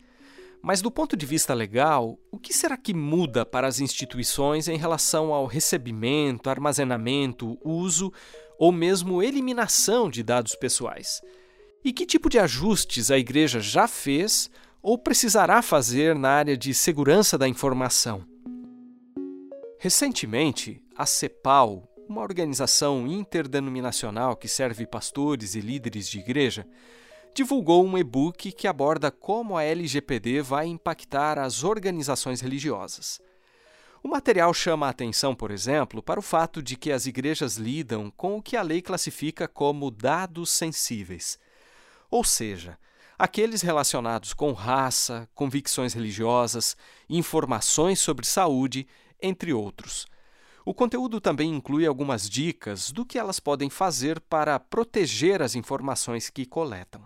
Mas, 0.59 0.81
do 0.81 0.89
ponto 0.89 1.15
de 1.15 1.23
vista 1.23 1.53
legal, 1.53 2.17
o 2.31 2.39
que 2.39 2.51
será 2.51 2.75
que 2.75 2.95
muda 2.95 3.45
para 3.45 3.67
as 3.67 3.79
instituições 3.79 4.67
em 4.67 4.75
relação 4.75 5.35
ao 5.35 5.45
recebimento, 5.45 6.49
armazenamento, 6.49 7.59
uso 7.63 8.11
ou 8.57 8.71
mesmo 8.71 9.21
eliminação 9.21 10.09
de 10.09 10.23
dados 10.23 10.55
pessoais? 10.55 11.21
E 11.85 11.93
que 11.93 12.07
tipo 12.07 12.27
de 12.27 12.39
ajustes 12.39 13.11
a 13.11 13.19
igreja 13.19 13.59
já 13.59 13.87
fez 13.87 14.49
ou 14.81 14.97
precisará 14.97 15.61
fazer 15.61 16.15
na 16.15 16.31
área 16.31 16.57
de 16.57 16.73
segurança 16.73 17.37
da 17.37 17.47
informação? 17.47 18.25
Recentemente, 19.79 20.81
a 20.95 21.05
CEPAL, 21.05 21.87
uma 22.09 22.21
organização 22.21 23.05
interdenominacional 23.05 24.35
que 24.35 24.47
serve 24.47 24.87
pastores 24.87 25.53
e 25.53 25.61
líderes 25.61 26.09
de 26.09 26.17
igreja, 26.17 26.67
divulgou 27.35 27.85
um 27.85 27.95
e-book 27.95 28.51
que 28.53 28.67
aborda 28.67 29.11
como 29.11 29.55
a 29.55 29.63
LGPD 29.63 30.41
vai 30.41 30.65
impactar 30.65 31.37
as 31.37 31.63
organizações 31.63 32.41
religiosas. 32.41 33.21
O 34.01 34.07
material 34.07 34.51
chama 34.51 34.87
a 34.87 34.89
atenção, 34.89 35.35
por 35.35 35.51
exemplo, 35.51 36.01
para 36.01 36.19
o 36.19 36.23
fato 36.23 36.63
de 36.63 36.75
que 36.75 36.91
as 36.91 37.05
igrejas 37.05 37.57
lidam 37.57 38.09
com 38.09 38.37
o 38.37 38.41
que 38.41 38.57
a 38.57 38.63
lei 38.63 38.81
classifica 38.81 39.47
como 39.47 39.91
dados 39.91 40.49
sensíveis, 40.49 41.37
ou 42.09 42.23
seja, 42.23 42.79
aqueles 43.19 43.61
relacionados 43.61 44.33
com 44.33 44.53
raça, 44.53 45.29
convicções 45.35 45.93
religiosas, 45.93 46.75
informações 47.07 47.99
sobre 47.99 48.25
saúde 48.25 48.87
entre 49.21 49.53
outros. 49.53 50.05
O 50.65 50.73
conteúdo 50.73 51.21
também 51.21 51.49
inclui 51.49 51.85
algumas 51.85 52.29
dicas 52.29 52.91
do 52.91 53.05
que 53.05 53.17
elas 53.17 53.39
podem 53.39 53.69
fazer 53.69 54.19
para 54.19 54.59
proteger 54.59 55.41
as 55.41 55.55
informações 55.55 56.29
que 56.29 56.45
coletam. 56.45 57.05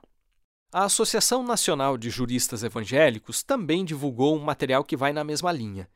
A 0.74 0.86
Associação 0.86 1.44
Nacional 1.44 1.98
de 1.98 2.10
Juristas 2.10 2.64
Evangélicos 2.64 3.44
também 3.44 3.86
divulgou 3.86 4.38
um 4.38 4.44
material 4.44 4.84
que 4.84 4.98
vai 4.98 5.14
na 5.14 5.24
mesma 5.24 5.52
linha. 5.52 5.88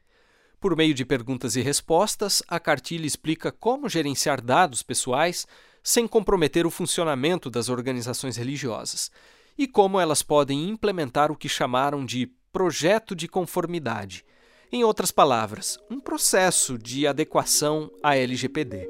Por 0.60 0.76
meio 0.76 0.94
de 0.94 1.06
perguntas 1.06 1.56
e 1.56 1.62
respostas, 1.62 2.44
a 2.48 2.60
cartilha 2.60 3.06
explica 3.06 3.52
como 3.52 3.90
gerenciar 3.90 4.42
dados 4.42 4.84
pessoais 4.84 5.48
sem 5.82 6.08
comprometer 6.08 6.66
o 6.66 6.72
funcionamento 6.72 7.50
das 7.50 7.70
organizações 7.70 8.36
religiosas 8.36 9.10
e 9.58 9.68
como 9.68 10.00
elas 10.00 10.22
podem 10.22 10.70
implementar 10.70 11.32
o 11.32 11.36
que 11.36 11.48
chamaram 11.48 12.06
de 12.06 12.28
projeto 12.52 13.16
de 13.16 13.28
conformidade. 13.28 14.26
Em 14.72 14.84
outras 14.84 15.12
palavras, 15.12 15.78
um 15.90 16.00
processo 16.00 16.78
de 16.78 17.06
adequação 17.06 17.92
à 18.02 18.18
LGPD. 18.18 18.90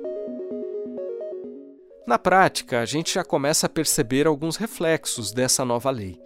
Na 2.08 2.17
prática, 2.17 2.79
a 2.79 2.86
gente 2.86 3.15
já 3.15 3.25
começa 3.25 3.65
a 3.65 3.70
perceber 3.70 4.25
alguns 4.25 4.55
reflexos 4.55 5.32
dessa 5.32 5.65
nova 5.65 5.91
lei. 5.91 6.17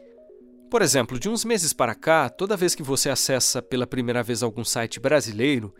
Por 0.69 0.83
exemplo, 0.83 1.19
de 1.19 1.27
uns 1.27 1.43
meses 1.43 1.73
para 1.73 1.95
cá, 1.95 2.29
toda 2.29 2.55
vez 2.55 2.75
que 2.75 2.83
você 2.83 3.09
acessa 3.09 3.59
pela 3.59 3.87
primeira 3.87 4.21
vez 4.21 4.43
algum 4.43 4.63
site 4.63 4.99
brasileiro, 4.99 5.73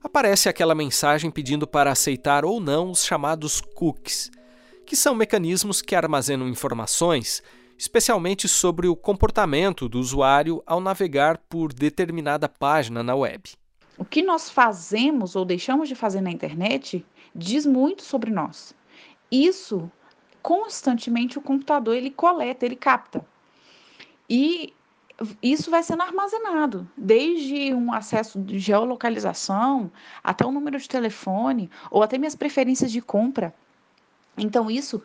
aparece 0.00 0.48
aquela 0.48 0.74
mensagem 0.74 1.30
pedindo 1.30 1.66
para 1.66 1.90
aceitar 1.90 2.44
ou 2.44 2.60
não 2.60 2.92
os 2.92 3.04
chamados 3.04 3.60
cookies, 3.60 4.30
que 4.86 4.94
são 4.94 5.14
mecanismos 5.14 5.82
que 5.82 5.96
armazenam 5.96 6.48
informações, 6.48 7.42
especialmente 7.78 8.48
sobre 8.48 8.88
o 8.88 8.96
comportamento 8.96 9.88
do 9.88 10.00
usuário 10.00 10.60
ao 10.66 10.80
navegar 10.80 11.38
por 11.48 11.72
determinada 11.72 12.48
página 12.48 13.04
na 13.04 13.14
web. 13.14 13.52
O 13.96 14.04
que 14.04 14.20
nós 14.20 14.50
fazemos 14.50 15.36
ou 15.36 15.44
deixamos 15.44 15.88
de 15.88 15.94
fazer 15.94 16.20
na 16.20 16.30
internet 16.30 17.06
diz 17.34 17.64
muito 17.64 18.02
sobre 18.02 18.30
nós. 18.30 18.74
Isso 19.30 19.90
constantemente 20.42 21.38
o 21.38 21.42
computador 21.42 21.94
ele 21.94 22.10
coleta, 22.10 22.66
ele 22.66 22.76
capta. 22.76 23.24
E 24.28 24.74
isso 25.42 25.70
vai 25.70 25.82
sendo 25.82 26.02
armazenado, 26.02 26.88
desde 26.96 27.74
um 27.74 27.92
acesso 27.92 28.40
de 28.40 28.58
geolocalização 28.58 29.90
até 30.22 30.44
o 30.44 30.52
número 30.52 30.78
de 30.78 30.88
telefone 30.88 31.70
ou 31.90 32.02
até 32.02 32.18
minhas 32.18 32.36
preferências 32.36 32.92
de 32.92 33.00
compra. 33.00 33.54
Então 34.36 34.70
isso 34.70 35.02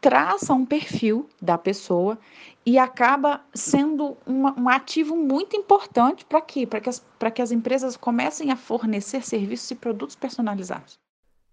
traça 0.00 0.54
um 0.54 0.64
perfil 0.64 1.28
da 1.40 1.58
pessoa 1.58 2.18
e 2.64 2.78
acaba 2.78 3.40
sendo 3.54 4.16
uma, 4.26 4.58
um 4.58 4.68
ativo 4.68 5.16
muito 5.16 5.56
importante 5.56 6.24
para 6.24 6.40
quê? 6.40 6.66
Para 6.66 6.80
que, 6.80 6.90
que 7.34 7.42
as 7.42 7.50
empresas 7.50 7.96
comecem 7.96 8.50
a 8.50 8.56
fornecer 8.56 9.24
serviços 9.24 9.70
e 9.70 9.74
produtos 9.74 10.16
personalizados. 10.16 10.98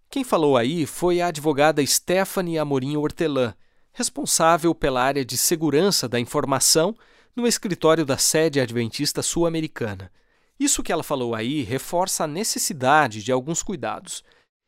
Quem 0.10 0.24
falou 0.24 0.56
aí 0.56 0.86
foi 0.86 1.20
a 1.20 1.28
advogada 1.28 1.86
Stephanie 1.86 2.58
Amorim 2.58 2.96
Hortelã, 2.96 3.54
responsável 3.92 4.74
pela 4.74 5.02
área 5.02 5.26
de 5.26 5.38
segurança 5.38 6.08
da 6.08 6.20
informação 6.20 6.96
no 7.36 7.46
escritório 7.46 8.06
da 8.06 8.18
sede 8.18 8.60
adventista 8.60 9.22
sul-americana. 9.22 10.12
Isso 10.60 10.82
que 10.82 10.92
ela 10.92 11.04
falou 11.04 11.36
aí 11.36 11.62
reforça 11.62 12.24
a 12.24 12.28
necessidade 12.28 13.22
de 13.22 13.32
alguns 13.32 13.62
cuidados, 13.62 14.24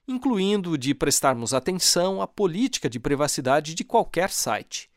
incluindo 0.10 0.76
de 0.76 0.96
prestarmos 0.96 1.54
atenção 1.54 2.20
à 2.20 2.28
política 2.28 2.90
de 2.90 3.00
privacidade 3.00 3.76
de 3.76 3.84
qualquer 3.84 4.32
site. 4.32 4.90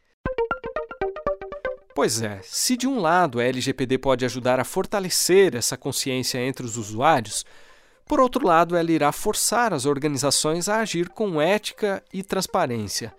Pois 1.94 2.22
é, 2.22 2.40
se 2.42 2.78
de 2.78 2.88
um 2.88 2.98
lado 2.98 3.38
a 3.38 3.44
LGPD 3.44 3.98
pode 3.98 4.24
ajudar 4.24 4.58
a 4.58 4.64
fortalecer 4.64 5.54
essa 5.54 5.76
consciência 5.76 6.38
entre 6.38 6.64
os 6.64 6.78
usuários, 6.78 7.44
por 8.06 8.20
outro 8.20 8.46
lado, 8.46 8.74
ela 8.74 8.90
irá 8.90 9.12
forçar 9.12 9.74
as 9.74 9.84
organizações 9.84 10.66
a 10.66 10.80
agir 10.80 11.10
com 11.10 11.40
ética 11.40 12.02
e 12.10 12.22
transparência, 12.22 13.14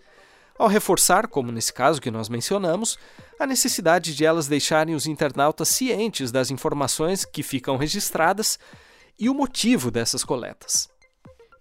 ao 0.58 0.68
reforçar, 0.68 1.28
como 1.28 1.52
nesse 1.52 1.72
caso 1.72 2.02
que 2.02 2.12
nós 2.12 2.28
mencionamos, 2.28 2.98
a 3.40 3.46
necessidade 3.46 4.16
de 4.16 4.26
elas 4.26 4.48
deixarem 4.48 4.96
os 4.96 5.06
internautas 5.06 5.70
cientes 5.70 6.32
das 6.32 6.50
informações 6.50 7.24
que 7.24 7.44
ficam 7.44 7.78
registradas 7.78 8.58
e 9.18 9.30
o 9.30 9.34
motivo 9.34 9.92
dessas 9.92 10.24
coletas. 10.24 10.93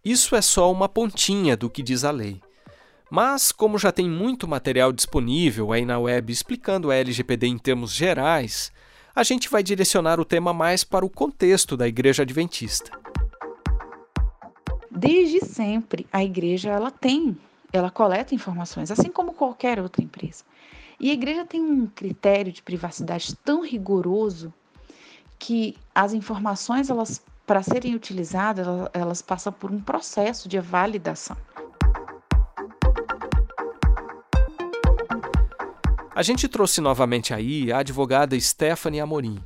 Isso 0.04 0.34
é 0.34 0.42
só 0.42 0.72
uma 0.72 0.88
pontinha 0.88 1.56
do 1.56 1.70
que 1.70 1.80
diz 1.80 2.02
a 2.02 2.10
lei. 2.10 2.40
Mas, 3.08 3.52
como 3.52 3.78
já 3.78 3.92
tem 3.92 4.10
muito 4.10 4.48
material 4.48 4.92
disponível 4.92 5.70
aí 5.70 5.84
na 5.84 5.96
web 5.96 6.32
explicando 6.32 6.90
a 6.90 6.96
LGPD 6.96 7.46
em 7.46 7.56
termos 7.56 7.92
gerais, 7.92 8.72
a 9.14 9.22
gente 9.22 9.48
vai 9.48 9.62
direcionar 9.62 10.18
o 10.18 10.24
tema 10.24 10.52
mais 10.52 10.82
para 10.82 11.06
o 11.06 11.10
contexto 11.10 11.76
da 11.76 11.86
Igreja 11.86 12.24
Adventista. 12.24 12.90
Desde 14.90 15.44
sempre, 15.44 16.04
a 16.12 16.24
igreja 16.24 16.70
ela 16.70 16.90
tem, 16.90 17.36
ela 17.72 17.90
coleta 17.90 18.34
informações, 18.34 18.90
assim 18.90 19.10
como 19.10 19.32
qualquer 19.32 19.78
outra 19.78 20.02
empresa. 20.02 20.42
E 20.98 21.10
a 21.10 21.14
igreja 21.14 21.44
tem 21.44 21.60
um 21.60 21.86
critério 21.86 22.50
de 22.50 22.60
privacidade 22.60 23.36
tão 23.36 23.62
rigoroso 23.62 24.52
que 25.38 25.76
as 25.94 26.12
informações, 26.12 26.90
elas 26.90 27.22
para 27.52 27.62
serem 27.62 27.94
utilizadas, 27.94 28.66
elas, 28.94 29.20
passam 29.20 29.52
por 29.52 29.70
um 29.70 29.78
processo 29.78 30.48
de 30.48 30.58
validação. 30.58 31.36
A 36.14 36.22
gente 36.22 36.48
trouxe 36.48 36.80
novamente 36.80 37.34
aí 37.34 37.70
a 37.70 37.80
advogada 37.80 38.40
Stephanie 38.40 39.00
Amorim, 39.00 39.38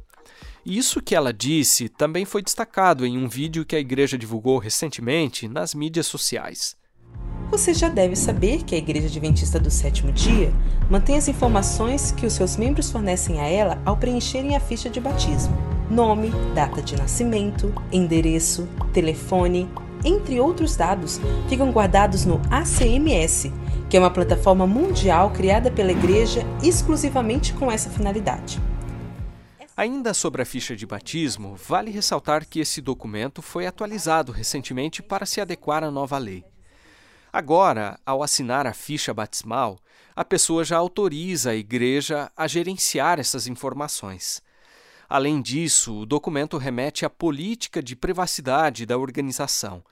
e 0.65 0.79
isso 0.79 1.03
que 1.03 1.17
ela 1.17 1.33
disse 1.33 1.89
também 1.89 2.25
foi 2.25 2.43
destacado 2.43 3.05
em 3.05 3.19
um 3.19 3.29
vídeo 3.29 3.67
que 3.67 3.75
a 3.75 3.81
igreja 3.81 4.17
divulgou 4.17 4.59
recentemente 4.59 5.49
nas 5.49 5.75
mídias 5.75 6.07
sociais. 6.07 6.77
Você 7.51 7.75
já 7.75 7.89
deve 7.89 8.15
saber 8.15 8.63
que 8.63 8.77
a 8.77 8.79
Igreja 8.79 9.09
Adventista 9.09 9.59
do 9.59 9.71
Sétimo 9.71 10.13
Dia 10.13 10.53
mantém 10.89 11.17
as 11.17 11.27
informações 11.27 12.13
que 12.13 12.25
os 12.25 12.35
seus 12.35 12.57
membros 12.57 12.89
fornecem 12.89 13.41
a 13.41 13.49
ela 13.49 13.83
ao 13.85 13.97
preencherem 13.97 14.55
a 14.55 14.61
ficha 14.61 14.89
de 14.89 15.01
batismo: 15.01 15.76
nome, 15.91 16.31
data 16.55 16.83
de 16.83 16.97
nascimento, 16.97 17.73
endereço, 17.93 18.69
telefone, 18.93 19.69
entre 20.05 20.39
outros 20.41 20.77
dados, 20.77 21.21
ficam 21.49 21.71
guardados 21.71 22.25
no 22.25 22.41
ACMS, 22.51 23.53
que 23.89 23.97
é 23.97 24.01
uma 24.01 24.11
plataforma 24.11 24.67
mundial 24.67 25.31
criada 25.31 25.71
pela 25.71 25.93
Igreja 25.93 26.43
exclusivamente 26.63 27.53
com 27.55 27.71
essa 27.71 27.91
finalidade. 27.91 28.61
Ainda 29.77 30.15
sobre 30.15 30.41
a 30.41 30.47
ficha 30.47 30.75
de 30.75 30.87
batismo, 30.87 31.55
vale 31.55 31.91
ressaltar 31.91 32.47
que 32.47 32.61
esse 32.61 32.81
documento 32.81 33.43
foi 33.43 33.67
atualizado 33.67 34.33
recentemente 34.33 35.03
para 35.03 35.27
se 35.27 35.41
adequar 35.41 35.85
à 35.85 35.91
nova 35.91 36.17
lei. 36.17 36.45
Agora, 37.31 38.01
ao 38.07 38.23
assinar 38.23 38.67
a 38.67 38.73
ficha 38.73 39.13
batismal, 39.13 39.79
a 40.15 40.25
pessoa 40.25 40.65
já 40.65 40.79
autoriza 40.79 41.51
a 41.51 41.55
igreja 41.55 42.33
a 42.35 42.47
gerenciar 42.47 43.21
essas 43.21 43.47
informações. 43.47 44.43
Além 45.09 45.41
disso, 45.41 46.01
o 46.01 46.07
documento 46.07 46.59
remete 46.59 47.05
à 47.05 47.11
política 47.11 47.83
de 47.83 47.95
privacidade 47.95 48.85
da 48.85 48.99
organização, 48.99 49.85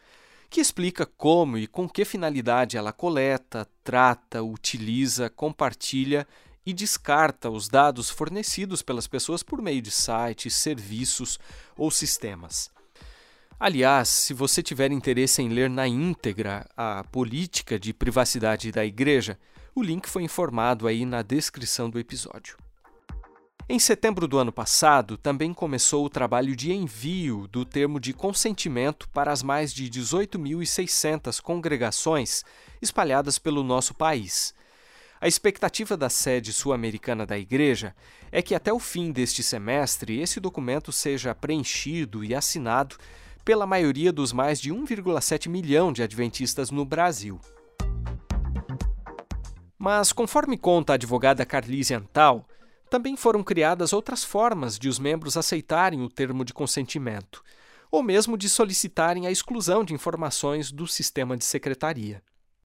que 0.50 0.60
explica 0.60 1.06
como 1.06 1.56
e 1.56 1.66
com 1.66 1.88
que 1.88 2.04
finalidade 2.04 2.76
ela 2.76 2.92
coleta, 2.92 3.68
trata, 3.82 4.42
utiliza, 4.42 5.30
compartilha 5.30 6.26
e 6.66 6.72
descarta 6.72 7.50
os 7.50 7.68
dados 7.68 8.10
fornecidos 8.10 8.82
pelas 8.82 9.06
pessoas 9.06 9.42
por 9.42 9.60
meio 9.60 9.82
de 9.82 9.90
sites, 9.90 10.54
serviços 10.54 11.38
ou 11.76 11.90
sistemas. 11.90 12.70
Aliás, 13.58 14.08
se 14.08 14.34
você 14.34 14.62
tiver 14.62 14.90
interesse 14.90 15.40
em 15.40 15.48
ler 15.48 15.70
na 15.70 15.86
íntegra 15.86 16.68
a 16.76 17.04
política 17.04 17.78
de 17.78 17.92
privacidade 17.92 18.72
da 18.72 18.84
igreja, 18.84 19.38
o 19.74 19.82
link 19.82 20.08
foi 20.08 20.22
informado 20.22 20.86
aí 20.86 21.04
na 21.04 21.22
descrição 21.22 21.88
do 21.88 21.98
episódio. 21.98 22.56
Em 23.66 23.78
setembro 23.78 24.28
do 24.28 24.36
ano 24.36 24.52
passado, 24.52 25.16
também 25.16 25.54
começou 25.54 26.04
o 26.04 26.10
trabalho 26.10 26.54
de 26.54 26.70
envio 26.70 27.48
do 27.48 27.64
termo 27.64 27.98
de 27.98 28.12
consentimento 28.12 29.08
para 29.08 29.32
as 29.32 29.42
mais 29.42 29.72
de 29.72 29.88
18.600 29.88 31.40
congregações 31.40 32.44
espalhadas 32.82 33.38
pelo 33.38 33.62
nosso 33.62 33.94
país. 33.94 34.54
A 35.18 35.26
expectativa 35.26 35.96
da 35.96 36.10
sede 36.10 36.52
sul-americana 36.52 37.24
da 37.24 37.38
Igreja 37.38 37.96
é 38.30 38.42
que 38.42 38.54
até 38.54 38.70
o 38.70 38.78
fim 38.78 39.10
deste 39.10 39.42
semestre 39.42 40.20
esse 40.20 40.38
documento 40.40 40.92
seja 40.92 41.34
preenchido 41.34 42.22
e 42.22 42.34
assinado 42.34 42.96
pela 43.46 43.66
maioria 43.66 44.12
dos 44.12 44.30
mais 44.30 44.60
de 44.60 44.74
1,7 44.74 45.48
milhão 45.48 45.90
de 45.90 46.02
adventistas 46.02 46.70
no 46.70 46.84
Brasil. 46.84 47.40
Mas, 49.78 50.12
conforme 50.12 50.58
conta 50.58 50.92
a 50.92 50.96
advogada 50.96 51.46
Carlise 51.46 51.94
Antal, 51.94 52.46
também 52.94 53.16
foram 53.16 53.42
criadas 53.42 53.92
outras 53.92 54.22
formas 54.22 54.78
de 54.78 54.88
os 54.88 55.00
membros 55.00 55.36
aceitarem 55.36 56.00
o 56.02 56.08
termo 56.08 56.44
de 56.44 56.54
consentimento, 56.54 57.42
ou 57.90 58.04
mesmo 58.04 58.38
de 58.38 58.48
solicitarem 58.48 59.26
a 59.26 59.32
exclusão 59.32 59.82
de 59.82 59.92
informações 59.92 60.70
do 60.70 60.86
sistema 60.86 61.36
de 61.36 61.44
secretaria. 61.44 62.22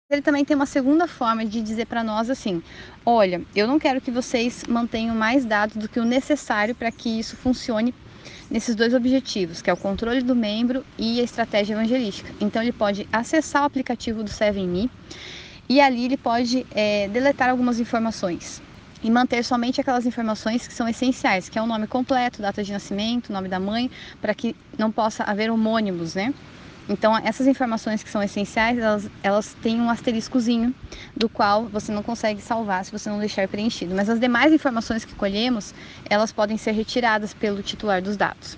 Ele 0.07 0.21
também 0.21 0.45
tem 0.45 0.55
uma 0.55 0.67
segunda 0.67 1.07
forma 1.07 1.43
de 1.43 1.63
dizer 1.63 1.87
para 1.87 2.03
nós 2.03 2.29
assim: 2.29 2.61
olha, 3.03 3.41
eu 3.55 3.65
não 3.65 3.79
quero 3.79 3.99
que 3.99 4.11
vocês 4.11 4.65
mantenham 4.69 5.15
mais 5.15 5.45
dados 5.45 5.77
do 5.77 5.89
que 5.89 5.99
o 5.99 6.05
necessário 6.05 6.75
para 6.75 6.91
que 6.91 7.09
isso 7.09 7.35
funcione 7.35 7.91
nesses 8.51 8.75
dois 8.75 8.93
objetivos, 8.93 9.63
que 9.63 9.69
é 9.71 9.73
o 9.73 9.77
controle 9.77 10.21
do 10.21 10.35
membro 10.35 10.85
e 10.95 11.19
a 11.19 11.23
estratégia 11.23 11.73
evangelística. 11.73 12.31
Então 12.39 12.61
ele 12.61 12.71
pode 12.71 13.09
acessar 13.11 13.63
o 13.63 13.65
aplicativo 13.65 14.23
do 14.23 14.29
7Me 14.29 14.91
e 15.67 15.81
ali 15.81 16.05
ele 16.05 16.17
pode 16.17 16.67
é, 16.69 17.07
deletar 17.07 17.49
algumas 17.49 17.79
informações 17.79 18.61
e 19.03 19.09
manter 19.09 19.43
somente 19.43 19.79
aquelas 19.79 20.05
informações 20.05 20.67
que 20.67 20.73
são 20.73 20.87
essenciais, 20.87 21.49
que 21.49 21.57
é 21.57 21.61
o 21.61 21.65
nome 21.65 21.87
completo, 21.87 22.41
data 22.41 22.63
de 22.63 22.71
nascimento, 22.71 23.31
nome 23.31 23.47
da 23.47 23.59
mãe, 23.59 23.89
para 24.21 24.33
que 24.33 24.55
não 24.77 24.91
possa 24.91 25.23
haver 25.23 25.49
homônimos, 25.49 26.15
né? 26.15 26.33
Então, 26.89 27.15
essas 27.15 27.45
informações 27.45 28.01
que 28.01 28.09
são 28.09 28.21
essenciais, 28.21 28.79
elas, 28.79 29.09
elas 29.21 29.55
têm 29.61 29.79
um 29.79 29.91
asteriscozinho, 29.91 30.73
do 31.15 31.29
qual 31.29 31.65
você 31.65 31.91
não 31.91 32.01
consegue 32.01 32.41
salvar 32.41 32.83
se 32.83 32.91
você 32.91 33.07
não 33.09 33.19
deixar 33.19 33.47
preenchido. 33.47 33.93
Mas 33.93 34.09
as 34.09 34.19
demais 34.19 34.51
informações 34.51 35.05
que 35.05 35.13
colhemos, 35.13 35.71
elas 36.09 36.31
podem 36.31 36.57
ser 36.57 36.71
retiradas 36.71 37.31
pelo 37.31 37.61
titular 37.61 38.01
dos 38.01 38.17
dados. 38.17 38.57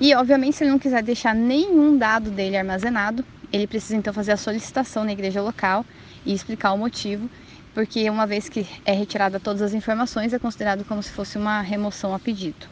E, 0.00 0.14
obviamente, 0.14 0.56
se 0.56 0.64
ele 0.64 0.70
não 0.70 0.78
quiser 0.78 1.02
deixar 1.02 1.34
nenhum 1.34 1.98
dado 1.98 2.30
dele 2.30 2.56
armazenado, 2.56 3.22
ele 3.52 3.66
precisa 3.66 3.96
então 3.96 4.12
fazer 4.12 4.32
a 4.32 4.36
solicitação 4.38 5.04
na 5.04 5.12
igreja 5.12 5.42
local 5.42 5.84
e 6.24 6.32
explicar 6.32 6.72
o 6.72 6.78
motivo, 6.78 7.28
porque 7.76 8.08
uma 8.08 8.26
vez 8.26 8.48
que 8.48 8.66
é 8.86 8.92
retirada 8.94 9.38
todas 9.38 9.60
as 9.60 9.74
informações, 9.74 10.32
é 10.32 10.38
considerado 10.38 10.82
como 10.86 11.02
se 11.02 11.10
fosse 11.10 11.36
uma 11.36 11.60
remoção 11.60 12.14
a 12.14 12.18
pedido. 12.18 12.66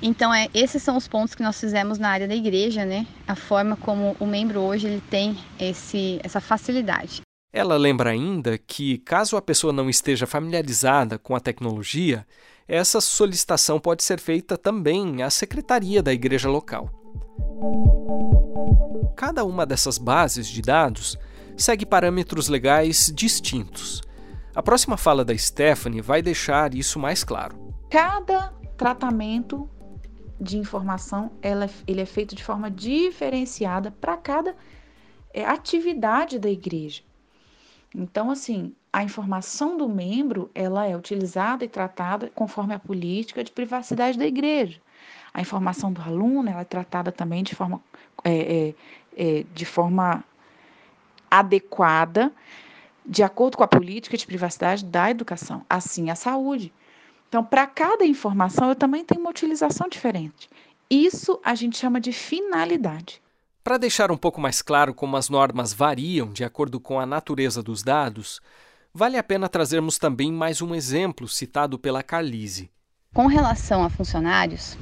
Então, 0.00 0.32
é, 0.32 0.46
esses 0.54 0.80
são 0.84 0.96
os 0.96 1.08
pontos 1.08 1.34
que 1.34 1.42
nós 1.42 1.58
fizemos 1.58 1.98
na 1.98 2.08
área 2.08 2.28
da 2.28 2.34
igreja, 2.36 2.84
né? 2.84 3.04
A 3.26 3.34
forma 3.34 3.74
como 3.74 4.14
o 4.20 4.24
membro 4.24 4.60
hoje 4.60 4.86
ele 4.86 5.02
tem 5.10 5.36
esse, 5.58 6.20
essa 6.22 6.40
facilidade. 6.40 7.22
Ela 7.52 7.76
lembra 7.76 8.10
ainda 8.10 8.56
que, 8.56 8.98
caso 8.98 9.36
a 9.36 9.42
pessoa 9.42 9.72
não 9.72 9.90
esteja 9.90 10.28
familiarizada 10.28 11.18
com 11.18 11.34
a 11.34 11.40
tecnologia, 11.40 12.24
essa 12.68 13.00
solicitação 13.00 13.80
pode 13.80 14.04
ser 14.04 14.20
feita 14.20 14.56
também 14.56 15.24
à 15.24 15.28
secretaria 15.28 16.00
da 16.00 16.12
igreja 16.12 16.48
local. 16.48 16.88
Cada 19.16 19.44
uma 19.44 19.66
dessas 19.66 19.98
bases 19.98 20.46
de 20.46 20.62
dados 20.62 21.18
segue 21.58 21.84
parâmetros 21.84 22.48
legais 22.48 23.12
distintos. 23.14 24.00
A 24.54 24.62
próxima 24.62 24.96
fala 24.96 25.24
da 25.24 25.36
Stephanie 25.36 26.00
vai 26.00 26.22
deixar 26.22 26.74
isso 26.74 26.98
mais 26.98 27.22
claro. 27.22 27.74
Cada 27.90 28.52
tratamento 28.76 29.68
de 30.40 30.56
informação 30.56 31.32
ela, 31.42 31.64
é, 31.64 31.70
ele 31.86 32.00
é 32.00 32.06
feito 32.06 32.34
de 32.34 32.44
forma 32.44 32.70
diferenciada 32.70 33.90
para 33.90 34.16
cada 34.16 34.54
é, 35.34 35.44
atividade 35.44 36.38
da 36.38 36.48
igreja. 36.48 37.02
Então, 37.94 38.30
assim, 38.30 38.74
a 38.92 39.02
informação 39.02 39.76
do 39.76 39.88
membro 39.88 40.50
ela 40.54 40.86
é 40.86 40.96
utilizada 40.96 41.64
e 41.64 41.68
tratada 41.68 42.30
conforme 42.34 42.74
a 42.74 42.78
política 42.78 43.42
de 43.42 43.50
privacidade 43.50 44.18
da 44.18 44.26
igreja. 44.26 44.80
A 45.32 45.40
informação 45.40 45.92
do 45.92 46.00
aluno 46.00 46.48
ela 46.48 46.60
é 46.60 46.64
tratada 46.64 47.10
também 47.10 47.42
de 47.42 47.54
forma, 47.54 47.80
é, 48.24 48.68
é, 48.68 48.74
é 49.16 49.44
de 49.52 49.64
forma 49.64 50.24
adequada, 51.30 52.32
de 53.04 53.22
acordo 53.22 53.56
com 53.56 53.64
a 53.64 53.68
política 53.68 54.16
de 54.16 54.26
privacidade 54.26 54.84
da 54.84 55.10
educação. 55.10 55.64
Assim, 55.68 56.10
a 56.10 56.14
saúde. 56.14 56.72
Então, 57.28 57.44
para 57.44 57.66
cada 57.66 58.04
informação, 58.04 58.68
eu 58.68 58.74
também 58.74 59.04
tenho 59.04 59.20
uma 59.20 59.30
utilização 59.30 59.88
diferente. 59.88 60.48
Isso 60.90 61.38
a 61.44 61.54
gente 61.54 61.76
chama 61.76 62.00
de 62.00 62.12
finalidade. 62.12 63.20
Para 63.62 63.76
deixar 63.76 64.10
um 64.10 64.16
pouco 64.16 64.40
mais 64.40 64.62
claro 64.62 64.94
como 64.94 65.16
as 65.16 65.28
normas 65.28 65.74
variam 65.74 66.32
de 66.32 66.42
acordo 66.42 66.80
com 66.80 66.98
a 66.98 67.04
natureza 67.04 67.62
dos 67.62 67.82
dados, 67.82 68.40
vale 68.94 69.18
a 69.18 69.22
pena 69.22 69.48
trazermos 69.48 69.98
também 69.98 70.32
mais 70.32 70.62
um 70.62 70.74
exemplo 70.74 71.28
citado 71.28 71.78
pela 71.78 72.02
Carlise. 72.02 72.70
Com 73.12 73.26
relação 73.26 73.84
a 73.84 73.90
funcionários, 73.90 74.78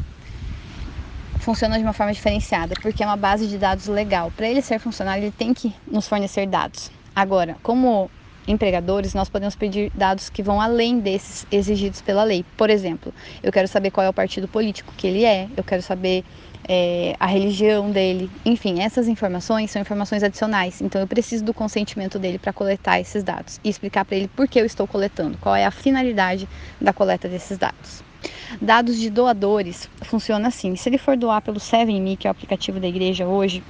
funciona 1.39 1.79
de 1.79 1.85
uma 1.85 1.93
forma 1.93 2.13
diferenciada, 2.13 2.75
porque 2.81 3.03
é 3.03 3.07
uma 3.07 3.17
base 3.17 3.47
de 3.47 3.59
dados 3.59 3.87
legal. 3.87 4.33
Para 4.37 4.49
ele 4.49 4.63
ser 4.63 4.79
funcionário, 4.79 5.25
ele 5.25 5.33
tem 5.33 5.53
que 5.53 5.75
nos 5.87 6.09
fornecer 6.09 6.47
dados. 6.47 6.91
Agora, 7.15 7.57
como 7.63 8.11
empregadores, 8.47 9.15
nós 9.15 9.29
podemos 9.29 9.57
pedir 9.57 9.91
dados 9.95 10.31
que 10.31 10.43
vão 10.43 10.61
além 10.61 11.01
desses 11.01 11.47
exigidos 11.51 12.01
pela 12.01 12.23
lei. 12.23 12.45
Por 12.57 12.71
exemplo, 12.71 13.13
eu 13.43 13.53
quero 13.53 13.67
saber 13.67 13.91
qual 13.91 14.07
é 14.07 14.09
o 14.09 14.13
partido 14.13 14.47
político 14.47 14.93
que 14.97 15.07
ele 15.07 15.25
é, 15.25 15.49
eu 15.57 15.65
quero 15.65 15.83
saber 15.83 16.25
é, 16.69 17.15
a 17.19 17.27
religião 17.27 17.91
dele, 17.91 18.31
enfim, 18.45 18.81
essas 18.81 19.09
informações 19.09 19.71
são 19.71 19.81
informações 19.83 20.23
adicionais. 20.23 20.81
Então, 20.81 21.01
eu 21.01 21.07
preciso 21.07 21.45
do 21.45 21.55
consentimento 21.55 22.19
dele 22.19 22.39
para 22.39 22.53
coletar 22.53 23.01
esses 23.01 23.23
dados 23.23 23.61
e 23.65 23.69
explicar 23.69 24.05
para 24.05 24.17
ele 24.17 24.29
por 24.29 24.49
que 24.49 24.61
eu 24.61 24.65
estou 24.65 24.87
coletando, 24.87 25.39
qual 25.39 25.55
é 25.55 25.65
a 25.65 25.71
finalidade 25.71 26.49
da 26.81 26.93
coleta 26.93 27.29
desses 27.29 27.59
dados. 27.59 28.06
Dados 28.61 28.97
de 28.97 29.11
doadores 29.11 29.89
funciona 30.03 30.49
assim: 30.49 30.77
se 30.77 30.89
ele 30.89 30.99
for 30.99 31.17
doar 31.17 31.43
pelo 31.43 31.59
7Me, 31.59 32.17
que 32.17 32.27
é 32.27 32.31
o 32.31 32.33
aplicativo 32.33 32.79
da 32.79 32.87
igreja 32.87 33.27
hoje, 33.27 33.63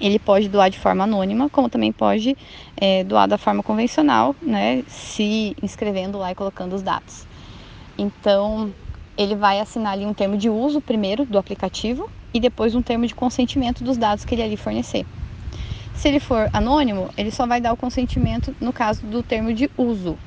ele 0.00 0.18
pode 0.18 0.48
doar 0.48 0.70
de 0.70 0.78
forma 0.78 1.04
anônima, 1.04 1.50
como 1.50 1.68
também 1.68 1.92
pode 1.92 2.36
é, 2.76 3.04
doar 3.04 3.28
da 3.28 3.36
forma 3.36 3.62
convencional, 3.62 4.34
né, 4.40 4.82
se 4.88 5.54
inscrevendo 5.62 6.18
lá 6.18 6.32
e 6.32 6.34
colocando 6.34 6.74
os 6.74 6.82
dados. 6.82 7.26
Então, 7.98 8.72
ele 9.16 9.34
vai 9.34 9.60
assinar 9.60 9.92
ali 9.92 10.06
um 10.06 10.14
termo 10.14 10.36
de 10.36 10.48
uso 10.48 10.80
primeiro 10.80 11.26
do 11.26 11.36
aplicativo 11.36 12.10
e 12.32 12.40
depois 12.40 12.74
um 12.74 12.80
termo 12.80 13.06
de 13.06 13.14
consentimento 13.14 13.84
dos 13.84 13.98
dados 13.98 14.24
que 14.24 14.34
ele 14.34 14.42
ali 14.42 14.56
fornecer. 14.56 15.04
Se 15.94 16.08
ele 16.08 16.18
for 16.18 16.48
anônimo, 16.54 17.10
ele 17.18 17.30
só 17.30 17.46
vai 17.46 17.60
dar 17.60 17.74
o 17.74 17.76
consentimento 17.76 18.54
no 18.58 18.72
caso 18.72 19.04
do 19.04 19.22
termo 19.22 19.52
de 19.52 19.70
uso, 19.76 20.18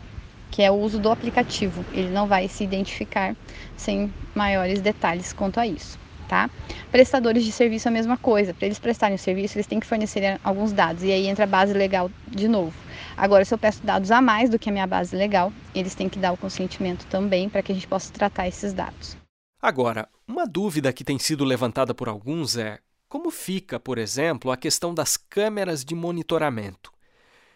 que 0.54 0.62
é 0.62 0.70
o 0.70 0.76
uso 0.76 1.00
do 1.00 1.10
aplicativo. 1.10 1.84
Ele 1.92 2.10
não 2.10 2.28
vai 2.28 2.48
se 2.48 2.64
identificar 2.64 3.36
sem 3.76 4.14
maiores 4.36 4.82
detalhes 4.82 5.34
quanto 5.34 5.60
a 5.60 5.66
isso 5.66 5.98
tá? 6.26 6.50
Prestadores 6.90 7.44
de 7.44 7.52
serviço 7.52 7.88
é 7.88 7.90
a 7.90 7.94
mesma 7.94 8.18
coisa. 8.18 8.54
Para 8.54 8.66
eles 8.66 8.80
prestarem 8.80 9.16
o 9.16 9.20
serviço, 9.20 9.58
eles 9.58 9.68
têm 9.68 9.80
que 9.80 9.86
fornecer 9.86 10.40
alguns 10.44 10.72
dados. 10.72 11.04
E 11.04 11.12
aí 11.12 11.28
entra 11.28 11.44
a 11.44 11.48
base 11.48 11.74
legal 11.74 12.10
de 12.28 12.48
novo. 12.48 12.74
Agora, 13.16 13.44
se 13.46 13.54
eu 13.54 13.58
peço 13.58 13.86
dados 13.86 14.10
a 14.10 14.22
mais 14.22 14.50
do 14.50 14.58
que 14.58 14.70
a 14.70 14.72
minha 14.72 14.88
base 14.88 15.16
legal, 15.16 15.54
eles 15.76 15.94
têm 15.94 16.10
que 16.10 16.18
dar 16.18 16.32
o 16.32 16.38
consentimento 16.38 17.06
também 17.08 17.50
para 17.50 17.62
que 17.62 17.72
a 17.72 17.76
gente 17.76 17.88
possa 17.88 18.12
tratar 18.12 18.48
esses 18.48 18.74
dados. 18.74 19.18
Agora, 19.62 20.08
uma 20.28 20.48
dúvida 20.48 20.94
que 20.94 21.04
tem 21.04 21.20
sido 21.20 21.44
levantada 21.44 21.94
por 21.94 22.08
alguns 22.08 22.58
é 22.58 22.80
como 23.08 23.30
fica, 23.30 23.80
por 23.80 23.98
exemplo, 23.98 24.50
a 24.50 24.58
questão 24.58 24.94
das 24.94 25.18
câmeras 25.18 25.86
de 25.86 25.94
monitoramento? 25.94 26.93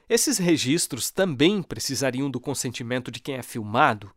Esses 0.10 0.38
registros 0.38 1.12
também 1.12 1.62
precisariam 1.62 2.32
do 2.32 2.40
consentimento 2.40 3.12
de 3.12 3.20
quem 3.20 3.36
é 3.36 3.44
filmado? 3.44 4.10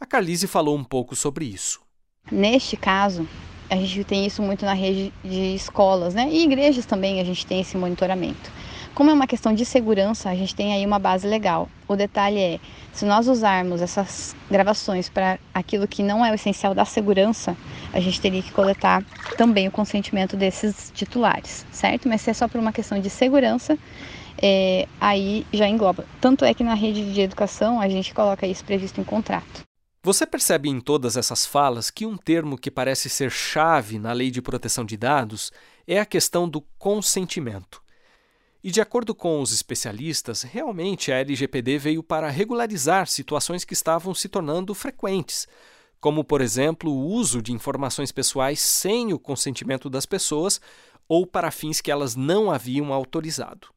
A 0.00 0.04
Carlise 0.04 0.48
falou 0.48 0.76
um 0.76 0.82
pouco 0.82 1.14
sobre 1.14 1.44
isso. 1.44 1.80
Neste 2.30 2.76
caso, 2.76 3.28
a 3.70 3.76
gente 3.76 4.02
tem 4.02 4.26
isso 4.26 4.42
muito 4.42 4.64
na 4.64 4.72
rede 4.72 5.12
de 5.24 5.54
escolas, 5.54 6.12
né? 6.12 6.28
E 6.28 6.42
igrejas 6.42 6.86
também 6.86 7.20
a 7.20 7.24
gente 7.24 7.46
tem 7.46 7.60
esse 7.60 7.76
monitoramento. 7.76 8.50
Como 8.96 9.10
é 9.10 9.14
uma 9.14 9.28
questão 9.28 9.54
de 9.54 9.64
segurança, 9.64 10.28
a 10.28 10.34
gente 10.34 10.56
tem 10.56 10.74
aí 10.74 10.84
uma 10.84 10.98
base 10.98 11.26
legal. 11.26 11.68
O 11.86 11.94
detalhe 11.94 12.40
é, 12.40 12.60
se 12.92 13.04
nós 13.04 13.28
usarmos 13.28 13.80
essas 13.80 14.34
gravações 14.50 15.08
para 15.08 15.38
aquilo 15.54 15.86
que 15.86 16.02
não 16.02 16.26
é 16.26 16.32
o 16.32 16.34
essencial 16.34 16.74
da 16.74 16.84
segurança, 16.84 17.56
a 17.92 18.00
gente 18.00 18.20
teria 18.20 18.42
que 18.42 18.50
coletar 18.50 19.04
também 19.38 19.68
o 19.68 19.70
consentimento 19.70 20.36
desses 20.36 20.90
titulares, 20.92 21.64
certo? 21.70 22.08
Mas 22.08 22.22
se 22.22 22.30
é 22.30 22.34
só 22.34 22.48
por 22.48 22.60
uma 22.60 22.72
questão 22.72 23.00
de 23.00 23.08
segurança, 23.08 23.78
é, 24.40 24.88
aí 25.00 25.46
já 25.52 25.68
engloba. 25.68 26.06
Tanto 26.20 26.44
é 26.44 26.54
que 26.54 26.64
na 26.64 26.74
rede 26.74 27.12
de 27.12 27.20
educação 27.20 27.80
a 27.80 27.88
gente 27.88 28.14
coloca 28.14 28.46
isso 28.46 28.64
previsto 28.64 29.00
em 29.00 29.04
contrato. 29.04 29.62
Você 30.04 30.26
percebe 30.26 30.68
em 30.68 30.80
todas 30.80 31.16
essas 31.16 31.46
falas 31.46 31.88
que 31.88 32.04
um 32.04 32.16
termo 32.16 32.58
que 32.58 32.72
parece 32.72 33.08
ser 33.08 33.30
chave 33.30 34.00
na 34.00 34.12
lei 34.12 34.32
de 34.32 34.42
proteção 34.42 34.84
de 34.84 34.96
dados 34.96 35.52
é 35.86 36.00
a 36.00 36.06
questão 36.06 36.48
do 36.48 36.60
consentimento. 36.76 37.80
E 38.64 38.70
de 38.70 38.80
acordo 38.80 39.14
com 39.14 39.40
os 39.40 39.52
especialistas, 39.52 40.42
realmente 40.42 41.12
a 41.12 41.18
LGPD 41.18 41.78
veio 41.78 42.02
para 42.02 42.30
regularizar 42.30 43.06
situações 43.06 43.64
que 43.64 43.74
estavam 43.74 44.14
se 44.14 44.28
tornando 44.28 44.74
frequentes, 44.74 45.46
como, 46.00 46.24
por 46.24 46.40
exemplo, 46.40 46.90
o 46.90 47.06
uso 47.06 47.40
de 47.40 47.52
informações 47.52 48.10
pessoais 48.10 48.60
sem 48.60 49.12
o 49.12 49.18
consentimento 49.18 49.88
das 49.88 50.04
pessoas 50.04 50.60
ou 51.08 51.24
para 51.26 51.50
fins 51.52 51.80
que 51.80 51.92
elas 51.92 52.16
não 52.16 52.50
haviam 52.50 52.92
autorizado. 52.92 53.68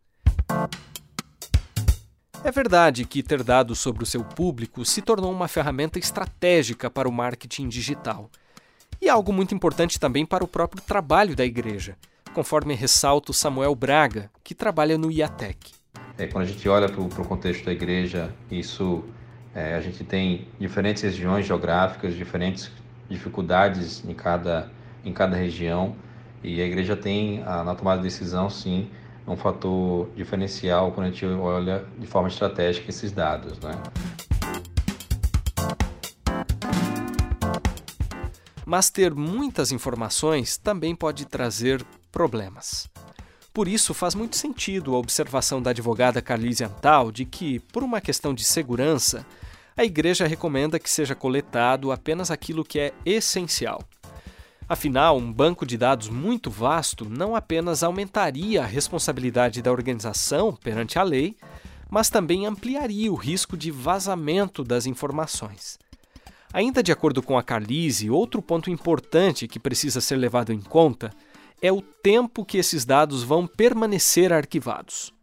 É 2.44 2.52
verdade 2.52 3.06
que 3.06 3.24
ter 3.24 3.42
dados 3.44 3.80
sobre 3.80 4.04
o 4.04 4.06
seu 4.06 4.24
público 4.24 4.86
se 4.86 5.02
tornou 5.02 5.32
uma 5.32 5.48
ferramenta 5.48 5.98
estratégica 5.98 6.92
para 6.92 7.10
o 7.10 7.12
marketing 7.12 7.68
digital. 7.68 8.30
E 9.02 9.10
algo 9.10 9.34
muito 9.34 9.56
importante 9.56 10.00
também 10.00 10.26
para 10.26 10.44
o 10.44 10.48
próprio 10.48 10.82
trabalho 10.82 11.36
da 11.36 11.44
igreja, 11.44 11.98
conforme 12.34 12.76
ressalta 12.76 13.32
o 13.32 13.34
Samuel 13.34 13.74
Braga, 13.74 14.30
que 14.44 14.54
trabalha 14.54 14.98
no 14.98 15.12
IATEC. 15.12 15.74
É, 16.18 16.28
quando 16.28 16.44
a 16.44 16.48
gente 16.48 16.70
olha 16.70 16.88
para 16.88 17.02
o 17.02 17.28
contexto 17.28 17.66
da 17.66 17.72
igreja, 17.72 18.34
isso 18.50 19.04
é, 19.54 19.74
a 19.74 19.82
gente 19.82 20.04
tem 20.04 20.48
diferentes 20.60 21.02
regiões 21.02 21.46
geográficas, 21.46 22.14
diferentes 22.14 22.72
dificuldades 23.10 24.04
em 24.08 24.14
cada, 24.14 24.72
em 25.04 25.12
cada 25.12 25.36
região, 25.36 25.96
e 26.44 26.62
a 26.62 26.66
igreja 26.66 26.96
tem, 26.96 27.40
na 27.40 27.74
tomada 27.74 27.98
de 27.98 28.04
decisão, 28.04 28.50
sim, 28.50 28.90
é 29.28 29.32
um 29.32 29.36
fator 29.36 30.10
diferencial 30.16 30.92
quando 30.92 31.08
a 31.08 31.10
gente 31.10 31.26
olha 31.26 31.86
de 31.98 32.06
forma 32.06 32.28
estratégica 32.28 32.90
esses 32.90 33.12
dados. 33.12 33.60
Né? 33.60 33.72
Mas 38.66 38.90
ter 38.90 39.14
muitas 39.14 39.72
informações 39.72 40.58
também 40.58 40.96
pode 40.96 41.26
trazer 41.26 41.86
problemas. 42.12 42.90
Por 43.54 43.68
isso, 43.68 43.94
faz 43.94 44.14
muito 44.16 44.36
sentido 44.36 44.94
a 44.94 44.98
observação 44.98 45.62
da 45.62 45.70
advogada 45.70 46.22
Carlise 46.22 46.64
Antal 46.64 47.12
de 47.12 47.24
que, 47.24 47.60
por 47.60 47.84
uma 47.84 48.02
questão 48.02 48.34
de 48.34 48.44
segurança, 48.44 49.26
a 49.78 49.84
Igreja 49.86 50.28
recomenda 50.28 50.80
que 50.80 50.90
seja 50.90 51.16
coletado 51.16 51.92
apenas 51.92 52.32
aquilo 52.32 52.66
que 52.66 52.80
é 52.80 52.94
essencial. 53.06 53.82
Afinal, 54.68 55.18
um 55.18 55.32
banco 55.32 55.64
de 55.64 55.78
dados 55.78 56.10
muito 56.10 56.50
vasto 56.50 57.08
não 57.08 57.36
apenas 57.36 57.84
aumentaria 57.84 58.64
a 58.64 58.66
responsabilidade 58.66 59.62
da 59.62 59.72
organização 59.72 60.54
perante 60.54 60.98
a 60.98 61.04
lei, 61.04 61.36
mas 61.90 62.10
também 62.10 62.48
ampliaria 62.48 63.12
o 63.12 63.16
risco 63.16 63.56
de 63.56 63.70
vazamento 63.70 64.64
das 64.64 64.88
informações. 64.88 65.78
Ainda 66.52 66.82
de 66.82 66.92
acordo 66.92 67.22
com 67.22 67.38
a 67.38 67.44
Carlise, 67.44 68.10
outro 68.10 68.42
ponto 68.42 68.72
importante 68.72 69.48
que 69.48 69.60
precisa 69.60 70.02
ser 70.02 70.16
levado 70.16 70.52
em 70.52 70.62
conta 70.62 71.12
é 71.62 71.72
o 71.72 71.82
tempo 71.82 72.44
que 72.44 72.58
esses 72.58 72.86
dados 72.86 73.24
vão 73.24 73.46
permanecer 73.46 74.34
arquivados. 74.34 75.15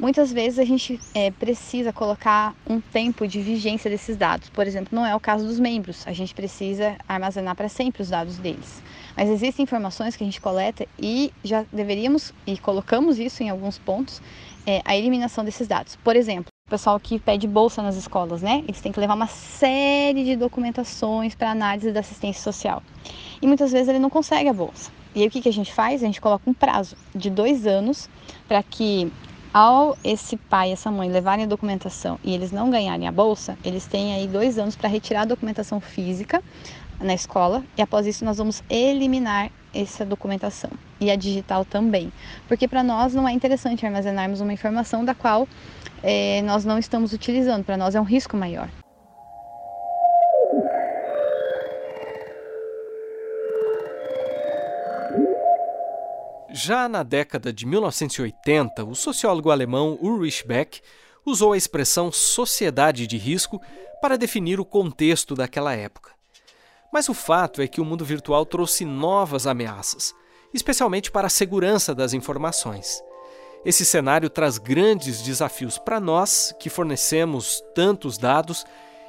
Muitas 0.00 0.32
vezes 0.32 0.58
a 0.58 0.64
gente 0.64 0.98
é, 1.14 1.30
precisa 1.30 1.92
colocar 1.92 2.54
um 2.66 2.80
tempo 2.80 3.28
de 3.28 3.42
vigência 3.42 3.90
desses 3.90 4.16
dados. 4.16 4.48
Por 4.48 4.66
exemplo, 4.66 4.88
não 4.96 5.04
é 5.04 5.14
o 5.14 5.20
caso 5.20 5.46
dos 5.46 5.60
membros, 5.60 6.06
a 6.06 6.12
gente 6.14 6.34
precisa 6.34 6.96
armazenar 7.06 7.54
para 7.54 7.68
sempre 7.68 8.00
os 8.00 8.08
dados 8.08 8.38
deles. 8.38 8.82
Mas 9.14 9.28
existem 9.28 9.62
informações 9.62 10.16
que 10.16 10.24
a 10.24 10.26
gente 10.26 10.40
coleta 10.40 10.86
e 10.98 11.30
já 11.44 11.66
deveríamos, 11.70 12.32
e 12.46 12.56
colocamos 12.56 13.18
isso 13.18 13.42
em 13.42 13.50
alguns 13.50 13.76
pontos, 13.76 14.22
é, 14.66 14.80
a 14.86 14.96
eliminação 14.96 15.44
desses 15.44 15.68
dados. 15.68 15.96
Por 15.96 16.16
exemplo, 16.16 16.46
o 16.66 16.70
pessoal 16.70 16.98
que 16.98 17.18
pede 17.18 17.46
bolsa 17.46 17.82
nas 17.82 17.96
escolas, 17.96 18.40
né? 18.40 18.64
Eles 18.66 18.80
têm 18.80 18.92
que 18.92 19.00
levar 19.00 19.14
uma 19.14 19.26
série 19.26 20.24
de 20.24 20.34
documentações 20.34 21.34
para 21.34 21.50
análise 21.50 21.92
da 21.92 22.00
assistência 22.00 22.42
social. 22.42 22.82
E 23.42 23.46
muitas 23.46 23.70
vezes 23.70 23.88
ele 23.88 23.98
não 23.98 24.08
consegue 24.08 24.48
a 24.48 24.54
bolsa. 24.54 24.90
E 25.14 25.20
aí 25.20 25.28
o 25.28 25.30
que, 25.30 25.42
que 25.42 25.48
a 25.48 25.52
gente 25.52 25.74
faz? 25.74 26.02
A 26.02 26.06
gente 26.06 26.22
coloca 26.22 26.48
um 26.48 26.54
prazo 26.54 26.96
de 27.14 27.28
dois 27.28 27.66
anos 27.66 28.08
para 28.48 28.62
que 28.62 29.12
ao 29.52 29.96
esse 30.04 30.36
pai 30.36 30.72
essa 30.72 30.90
mãe 30.90 31.10
levarem 31.10 31.44
a 31.44 31.48
documentação 31.48 32.18
e 32.22 32.32
eles 32.32 32.52
não 32.52 32.70
ganharem 32.70 33.08
a 33.08 33.12
bolsa, 33.12 33.58
eles 33.64 33.86
têm 33.86 34.14
aí 34.14 34.26
dois 34.26 34.58
anos 34.58 34.76
para 34.76 34.88
retirar 34.88 35.22
a 35.22 35.26
documentação 35.26 35.80
física 35.80 36.42
na 37.00 37.14
escola 37.14 37.64
e 37.76 37.82
após 37.82 38.06
isso 38.06 38.24
nós 38.24 38.38
vamos 38.38 38.62
eliminar 38.70 39.50
essa 39.74 40.04
documentação 40.04 40.70
e 41.00 41.10
a 41.10 41.16
digital 41.16 41.64
também, 41.64 42.12
porque 42.46 42.68
para 42.68 42.82
nós 42.82 43.14
não 43.14 43.26
é 43.26 43.32
interessante 43.32 43.84
armazenarmos 43.86 44.40
uma 44.40 44.52
informação 44.52 45.04
da 45.04 45.14
qual 45.14 45.48
é, 46.02 46.42
nós 46.42 46.64
não 46.64 46.78
estamos 46.78 47.12
utilizando, 47.12 47.64
para 47.64 47.76
nós 47.76 47.94
é 47.94 48.00
um 48.00 48.04
risco 48.04 48.36
maior. 48.36 48.68
Já 56.62 56.90
na 56.90 57.02
década 57.02 57.54
de 57.54 57.64
1980, 57.64 58.84
o 58.84 58.94
sociólogo 58.94 59.50
alemão 59.50 59.98
Ulrich 60.02 60.46
Beck 60.46 60.82
usou 61.24 61.54
a 61.54 61.56
expressão 61.56 62.12
sociedade 62.12 63.06
de 63.06 63.16
risco 63.16 63.58
para 64.02 64.18
definir 64.18 64.60
o 64.60 64.64
contexto 64.64 65.34
daquela 65.34 65.74
época. 65.74 66.10
Mas 66.92 67.08
o 67.08 67.14
fato 67.14 67.62
é 67.62 67.66
que 67.66 67.80
o 67.80 67.84
mundo 67.84 68.04
virtual 68.04 68.44
trouxe 68.44 68.84
novas 68.84 69.46
ameaças, 69.46 70.14
especialmente 70.52 71.10
para 71.10 71.28
a 71.28 71.30
segurança 71.30 71.94
das 71.94 72.12
informações. 72.12 73.02
Esse 73.64 73.86
cenário 73.86 74.28
traz 74.28 74.58
grandes 74.58 75.22
desafios 75.22 75.78
para 75.78 75.98
nós, 75.98 76.54
que 76.60 76.68
fornecemos 76.68 77.64
tantos 77.74 78.18
dados, 78.18 78.66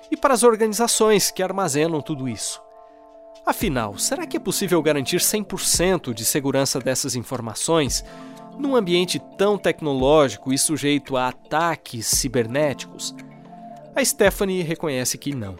e 0.09 0.15
para 0.15 0.33
as 0.33 0.43
organizações 0.43 1.29
que 1.31 1.43
armazenam 1.43 2.01
tudo 2.01 2.29
isso. 2.29 2.61
Afinal, 3.45 3.97
será 3.97 4.27
que 4.27 4.37
é 4.37 4.39
possível 4.39 4.81
garantir 4.81 5.19
100% 5.19 6.13
de 6.13 6.23
segurança 6.23 6.79
dessas 6.79 7.15
informações 7.15 8.05
num 8.57 8.75
ambiente 8.75 9.19
tão 9.37 9.57
tecnológico 9.57 10.53
e 10.53 10.57
sujeito 10.57 11.17
a 11.17 11.29
ataques 11.29 12.05
cibernéticos? 12.05 13.15
A 13.95 14.05
Stephanie 14.05 14.61
reconhece 14.61 15.17
que 15.17 15.35
não. 15.35 15.57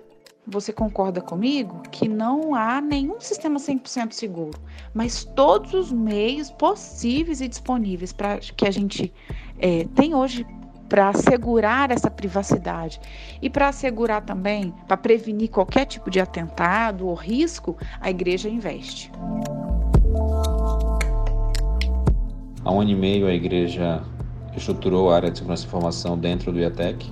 Você 0.48 0.72
concorda 0.74 1.22
comigo 1.22 1.82
que 1.92 2.08
não 2.08 2.56
há 2.56 2.82
nenhum 2.82 3.20
sistema 3.20 3.60
100% 3.60 4.12
seguro, 4.12 4.60
mas 4.94 5.24
todos 5.24 5.74
os 5.74 5.92
meios 5.92 6.50
possíveis 6.52 7.42
e 7.42 7.48
disponíveis 7.48 8.12
para 8.12 8.40
que 8.40 8.68
a 8.68 8.72
gente 8.72 9.14
é, 9.60 9.86
tem 9.96 10.16
hoje 10.16 10.46
para 10.92 11.08
assegurar 11.08 11.90
essa 11.90 12.12
privacidade 12.12 13.00
e 13.42 13.50
para 13.50 13.70
assegurar 13.70 14.24
também, 14.24 14.74
para 14.90 14.98
prevenir 14.98 15.50
qualquer 15.50 15.86
tipo 15.86 16.12
de 16.12 16.20
atentado 16.20 17.08
ou 17.08 17.14
risco, 17.14 17.78
a 18.02 18.10
igreja 18.10 18.50
investe. 18.50 19.10
Há 22.66 22.70
um 22.70 22.82
ano 22.82 22.90
e 22.90 22.96
meio 22.96 23.26
a 23.26 23.34
igreja 23.34 24.04
estruturou 24.54 25.10
a 25.10 25.16
área 25.16 25.32
de 25.32 25.38
segurança 25.38 25.64
e 25.64 25.68
informação 25.68 26.18
dentro 26.18 26.52
do 26.52 26.60
IATEC. 26.60 27.10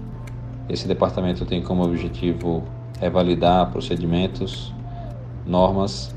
Esse 0.68 0.86
departamento 0.86 1.46
tem 1.46 1.64
como 1.64 1.82
objetivo 1.86 2.66
revalidar 3.00 3.72
procedimentos, 3.72 4.76
normas 5.46 6.14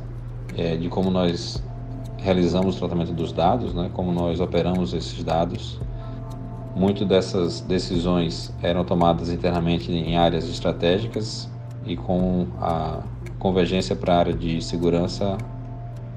é, 0.57 0.77
de 0.77 0.89
como 0.89 1.13
nós 1.13 1.63
realizamos 2.19 2.75
o 2.75 2.79
tratamento 2.81 3.13
dos 3.13 3.33
dados, 3.33 3.73
né, 3.73 3.89
como 3.95 4.11
nós 4.11 4.41
operamos 4.41 4.93
esses 4.95 5.23
dados, 5.23 5.81
muito 6.75 7.05
dessas 7.05 7.61
decisões 7.61 8.53
eram 8.63 8.85
tomadas 8.85 9.31
internamente 9.31 9.93
em 9.93 10.17
áreas 10.17 10.49
estratégicas 10.49 11.51
e 11.85 11.97
com 11.97 12.47
a 12.61 13.03
convergência 13.39 13.95
para 13.95 14.15
a 14.15 14.19
área 14.19 14.33
de 14.33 14.63
segurança 14.63 15.37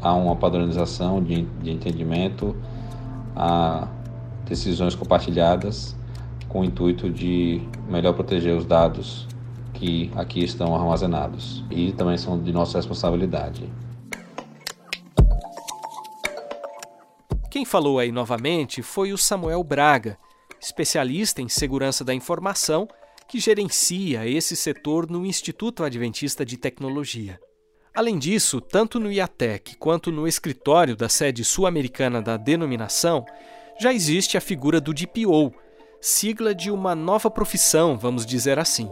há 0.02 0.14
uma 0.14 0.36
padronização 0.36 1.22
de, 1.24 1.42
de 1.42 1.72
entendimento, 1.72 2.56
há 3.36 3.88
decisões 4.46 4.94
compartilhadas 4.94 5.96
com 6.48 6.62
o 6.62 6.64
intuito 6.64 7.10
de 7.10 7.62
melhor 7.90 8.14
proteger 8.14 8.56
os 8.56 8.66
dados 8.66 9.28
que 9.74 10.12
aqui 10.16 10.44
estão 10.44 10.76
armazenados 10.76 11.64
e 11.70 11.92
também 11.92 12.18
são 12.18 12.42
de 12.42 12.54
nossa 12.54 12.78
responsabilidade. 12.78 13.70
Quem 17.50 17.66
falou 17.66 18.00
aí 18.00 18.12
novamente 18.12 18.82
foi 18.82 19.12
o 19.12 19.18
Samuel 19.18 19.64
Braga, 19.64 20.18
especialista 20.66 21.44
em 21.44 21.48
segurança 21.48 22.04
da 22.04 22.14
informação, 22.14 22.88
que 23.28 23.40
gerencia 23.40 24.28
esse 24.28 24.56
setor 24.56 25.10
no 25.10 25.24
Instituto 25.24 25.84
Adventista 25.84 26.44
de 26.44 26.58
Tecnologia. 26.58 27.40
Além 27.94 28.18
disso, 28.18 28.60
tanto 28.60 29.00
no 29.00 29.12
IATEC 29.12 29.78
quanto 29.78 30.12
no 30.12 30.28
escritório 30.28 30.96
da 30.96 31.08
sede 31.08 31.46
sul-americana 31.46 32.20
da 32.20 32.36
denominação, 32.36 33.26
já 33.80 33.94
existe 33.94 34.38
a 34.38 34.42
figura 34.42 34.82
do 34.82 34.94
DPO, 34.94 35.54
sigla 36.02 36.54
de 36.54 36.72
uma 36.72 36.96
nova 36.96 37.30
profissão, 37.30 37.98
vamos 37.98 38.26
dizer 38.26 38.58
assim, 38.58 38.90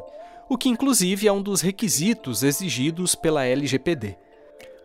o 0.48 0.58
que 0.58 0.70
inclusive 0.70 1.28
é 1.28 1.32
um 1.32 1.42
dos 1.42 1.62
requisitos 1.62 2.44
exigidos 2.44 3.16
pela 3.16 3.46
LGPD. 3.46 4.16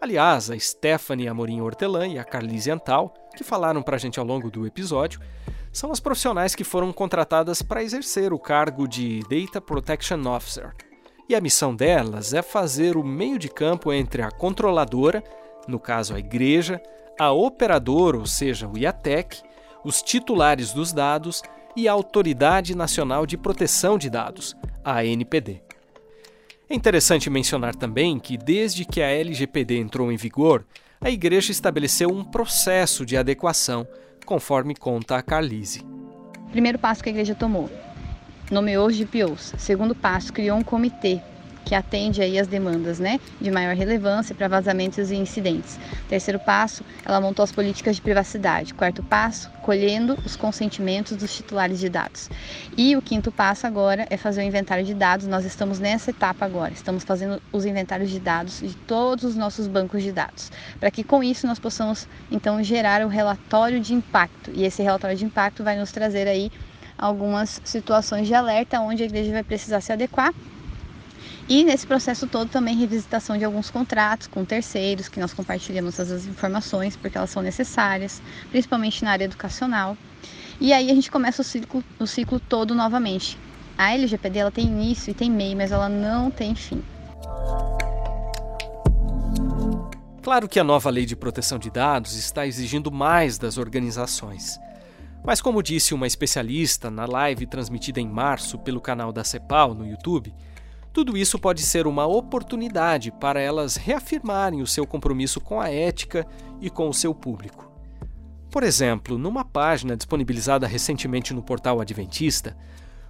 Aliás, 0.01 0.51
a 0.51 0.59
Stephanie 0.59 1.29
Amorim 1.29 1.61
Hortelã 1.61 2.07
e 2.07 2.18
a 2.18 2.24
Carlise 2.24 2.70
Antal, 2.70 3.12
que 3.37 3.44
falaram 3.44 3.83
para 3.83 3.96
a 3.96 3.98
gente 3.98 4.18
ao 4.18 4.24
longo 4.24 4.51
do 4.51 4.66
episódio, 4.66 5.20
são 5.72 5.90
as 5.92 6.00
profissionais 6.00 6.54
que 6.54 6.64
foram 6.64 6.92
contratadas 6.92 7.62
para 7.62 7.83
exercer 7.83 8.33
o 8.33 8.38
cargo 8.38 8.87
de 8.88 9.20
Data 9.28 9.61
Protection 9.61 10.20
Officer. 10.26 10.74
E 11.28 11.35
a 11.35 11.40
missão 11.40 11.74
delas 11.74 12.33
é 12.33 12.40
fazer 12.40 12.96
o 12.96 13.04
meio 13.04 13.38
de 13.38 13.48
campo 13.48 13.92
entre 13.92 14.22
a 14.22 14.31
controladora, 14.31 15.22
no 15.66 15.78
caso 15.78 16.14
a 16.14 16.18
igreja, 16.18 16.81
a 17.18 17.33
operadora, 17.33 18.16
ou 18.16 18.26
seja, 18.26 18.66
o 18.66 18.78
IATEC, 18.78 19.42
os 19.85 20.02
titulares 20.02 20.72
dos 20.72 20.92
dados 20.92 21.42
e 21.76 21.87
a 21.87 21.92
Autoridade 21.92 22.74
Nacional 22.74 23.26
de 23.26 23.37
Proteção 23.37 23.98
de 23.98 24.09
Dados, 24.09 24.57
a 24.85 25.00
ANPD. 25.00 25.62
É 26.68 26.74
interessante 26.74 27.31
mencionar 27.31 27.74
também 27.74 28.18
que, 28.18 28.37
desde 28.37 28.85
que 28.85 29.00
a 29.00 29.11
LGPD 29.11 29.78
entrou 29.78 30.11
em 30.12 30.16
vigor, 30.16 30.64
a 31.00 31.11
Igreja 31.11 31.52
estabeleceu 31.52 32.11
um 32.11 32.24
processo 32.24 33.07
de 33.07 33.16
adequação 33.16 33.87
conforme 34.28 34.74
conta 34.74 35.16
a 35.16 35.22
Carlise. 35.22 35.82
Primeiro 36.50 36.78
passo 36.78 37.02
que 37.02 37.08
a 37.08 37.12
igreja 37.12 37.34
tomou, 37.34 37.70
nomeou 38.50 38.86
os 38.86 38.94
GPOs. 38.94 39.54
Segundo 39.56 39.94
passo, 39.94 40.34
criou 40.34 40.58
um 40.58 40.62
comitê 40.62 41.18
que 41.68 41.74
atende 41.74 42.22
aí 42.22 42.38
as 42.38 42.46
demandas 42.46 42.98
né, 42.98 43.20
de 43.38 43.50
maior 43.50 43.76
relevância 43.76 44.35
para 44.35 44.48
vazamentos 44.48 45.11
e 45.11 45.16
incidentes. 45.16 45.78
Terceiro 46.09 46.40
passo, 46.40 46.83
ela 47.04 47.20
montou 47.20 47.42
as 47.42 47.52
políticas 47.52 47.96
de 47.96 48.00
privacidade. 48.00 48.72
Quarto 48.72 49.02
passo, 49.02 49.50
colhendo 49.61 50.18
os 50.24 50.35
consentimentos 50.35 51.14
dos 51.14 51.37
titulares 51.37 51.78
de 51.78 51.90
dados. 51.90 52.31
E 52.74 52.96
o 52.96 53.02
quinto 53.02 53.31
passo 53.31 53.66
agora 53.66 54.07
é 54.09 54.16
fazer 54.16 54.40
o 54.40 54.44
inventário 54.44 54.83
de 54.83 54.94
dados. 54.94 55.26
Nós 55.26 55.44
estamos 55.44 55.78
nessa 55.78 56.11
etapa 56.11 56.46
agora. 56.46 56.72
Estamos 56.72 57.04
fazendo 57.04 57.38
os 57.52 57.66
inventários 57.66 58.09
de 58.09 58.18
dados 58.18 58.61
de 58.61 58.74
todos 58.74 59.24
os 59.24 59.37
nossos 59.37 59.66
bancos 59.66 60.02
de 60.02 60.11
dados, 60.11 60.50
para 60.81 60.90
que 60.90 61.04
com 61.04 61.22
isso 61.22 61.46
nós 61.46 61.59
possamos 61.59 62.09
então 62.31 62.62
gerar 62.62 63.04
o 63.04 63.09
relatório 63.09 63.78
de 63.78 63.92
impacto. 63.92 64.50
E 64.54 64.64
esse 64.64 64.83
relatório 64.83 65.18
de 65.18 65.26
impacto 65.26 65.62
vai 65.62 65.76
nos 65.76 65.92
trazer 65.92 66.26
aí 66.26 66.50
algumas 66.96 67.61
situações 67.62 68.26
de 68.26 68.33
alerta 68.33 68.81
onde 68.81 69.02
a 69.02 69.07
igreja 69.07 69.33
vai 69.33 69.44
precisar 69.44 69.83
se 69.83 69.92
adequar 69.92 70.33
E 71.48 71.64
nesse 71.64 71.87
processo 71.87 72.26
todo 72.26 72.50
também 72.50 72.76
revisitação 72.76 73.38
de 73.38 73.44
alguns 73.44 73.70
contratos 73.70 74.26
com 74.26 74.44
terceiros, 74.44 75.08
que 75.08 75.18
nós 75.18 75.32
compartilhamos 75.32 75.98
essas 75.98 76.26
informações 76.26 76.94
porque 76.94 77.16
elas 77.16 77.30
são 77.30 77.42
necessárias, 77.42 78.20
principalmente 78.50 79.02
na 79.02 79.12
área 79.12 79.24
educacional. 79.24 79.96
E 80.61 80.74
aí 80.74 80.90
a 80.90 80.94
gente 80.94 81.11
começa 81.11 81.40
o 81.40 81.44
ciclo, 81.44 81.82
o 81.98 82.06
ciclo 82.06 82.38
todo 82.38 82.74
novamente. 82.74 83.38
A 83.78 83.94
LGPD 83.94 84.40
ela 84.40 84.50
tem 84.50 84.66
início 84.66 85.11
e 85.11 85.14
tem 85.14 85.30
meio, 85.30 85.56
mas 85.56 85.72
ela 85.72 85.88
não 85.88 86.30
tem 86.30 86.54
fim. 86.54 86.82
Claro 90.20 90.46
que 90.46 90.61
a 90.61 90.64
nova 90.64 90.90
lei 90.90 91.06
de 91.06 91.16
proteção 91.16 91.58
de 91.58 91.70
dados 91.70 92.14
está 92.14 92.46
exigindo 92.46 92.92
mais 92.92 93.38
das 93.38 93.56
organizações. 93.56 94.61
Mas, 95.24 95.40
como 95.40 95.62
disse 95.62 95.94
uma 95.94 96.06
especialista 96.06 96.90
na 96.90 97.06
live 97.06 97.46
transmitida 97.46 98.00
em 98.00 98.06
março 98.06 98.58
pelo 98.58 98.80
canal 98.80 99.12
da 99.12 99.24
CEPAL 99.24 99.74
no 99.74 99.87
YouTube, 99.87 100.34
tudo 100.92 101.16
isso 101.16 101.38
pode 101.38 101.62
ser 101.62 101.87
uma 101.87 102.07
oportunidade 102.07 103.11
para 103.12 103.40
elas 103.40 103.77
reafirmarem 103.77 104.62
o 104.62 104.66
seu 104.66 104.87
compromisso 104.87 105.40
com 105.40 105.61
a 105.61 105.68
ética 105.70 106.27
e 106.61 106.70
com 106.70 106.88
o 106.88 106.94
seu 106.94 107.14
público. 107.14 107.70
Por 108.51 108.62
exemplo, 108.62 109.18
numa 109.18 109.44
página 109.44 109.96
disponibilizada 109.96 110.66
recentemente 110.66 111.35
no 111.35 111.42
portal 111.42 111.81
Adventista, 111.81 112.57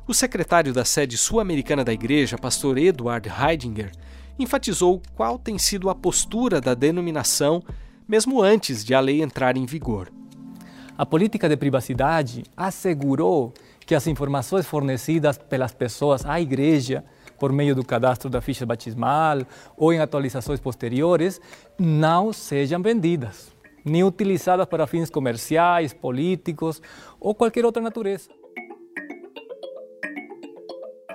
o 0.06 0.14
secretário 0.14 0.72
da 0.72 0.84
sede 0.84 1.16
sul-americana 1.16 1.84
da 1.84 1.92
igreja, 1.92 2.36
pastor 2.36 2.78
Edward 2.78 3.28
Heidinger, 3.28 3.92
enfatizou 4.38 5.02
qual 5.14 5.38
tem 5.38 5.58
sido 5.58 5.90
a 5.90 5.94
postura 5.94 6.60
da 6.60 6.74
denominação 6.74 7.62
mesmo 8.06 8.42
antes 8.42 8.84
de 8.84 8.94
a 8.94 9.00
lei 9.00 9.22
entrar 9.22 9.56
em 9.56 9.66
vigor. 9.66 10.10
A 10.96 11.04
política 11.04 11.48
de 11.48 11.56
privacidade 11.56 12.42
assegurou 12.56 13.52
que 13.86 13.94
as 13.94 14.06
informações 14.06 14.66
fornecidas 14.66 15.38
pelas 15.38 15.72
pessoas 15.72 16.24
à 16.24 16.40
igreja 16.40 17.04
por 17.38 17.52
meio 17.52 17.74
do 17.74 17.84
cadastro 17.84 18.28
da 18.28 18.40
ficha 18.40 18.66
batismal 18.66 19.38
ou 19.76 19.92
em 19.92 20.00
atualizações 20.00 20.60
posteriores 20.60 21.40
não 21.78 22.32
sejam 22.32 22.82
vendidas 22.82 23.56
nem 23.84 24.04
utilizadas 24.04 24.66
para 24.66 24.86
fins 24.86 25.10
comerciais, 25.10 25.92
políticos 25.92 26.80
ou 27.18 27.34
qualquer 27.34 27.64
outra 27.64 27.82
natureza. 27.82 28.28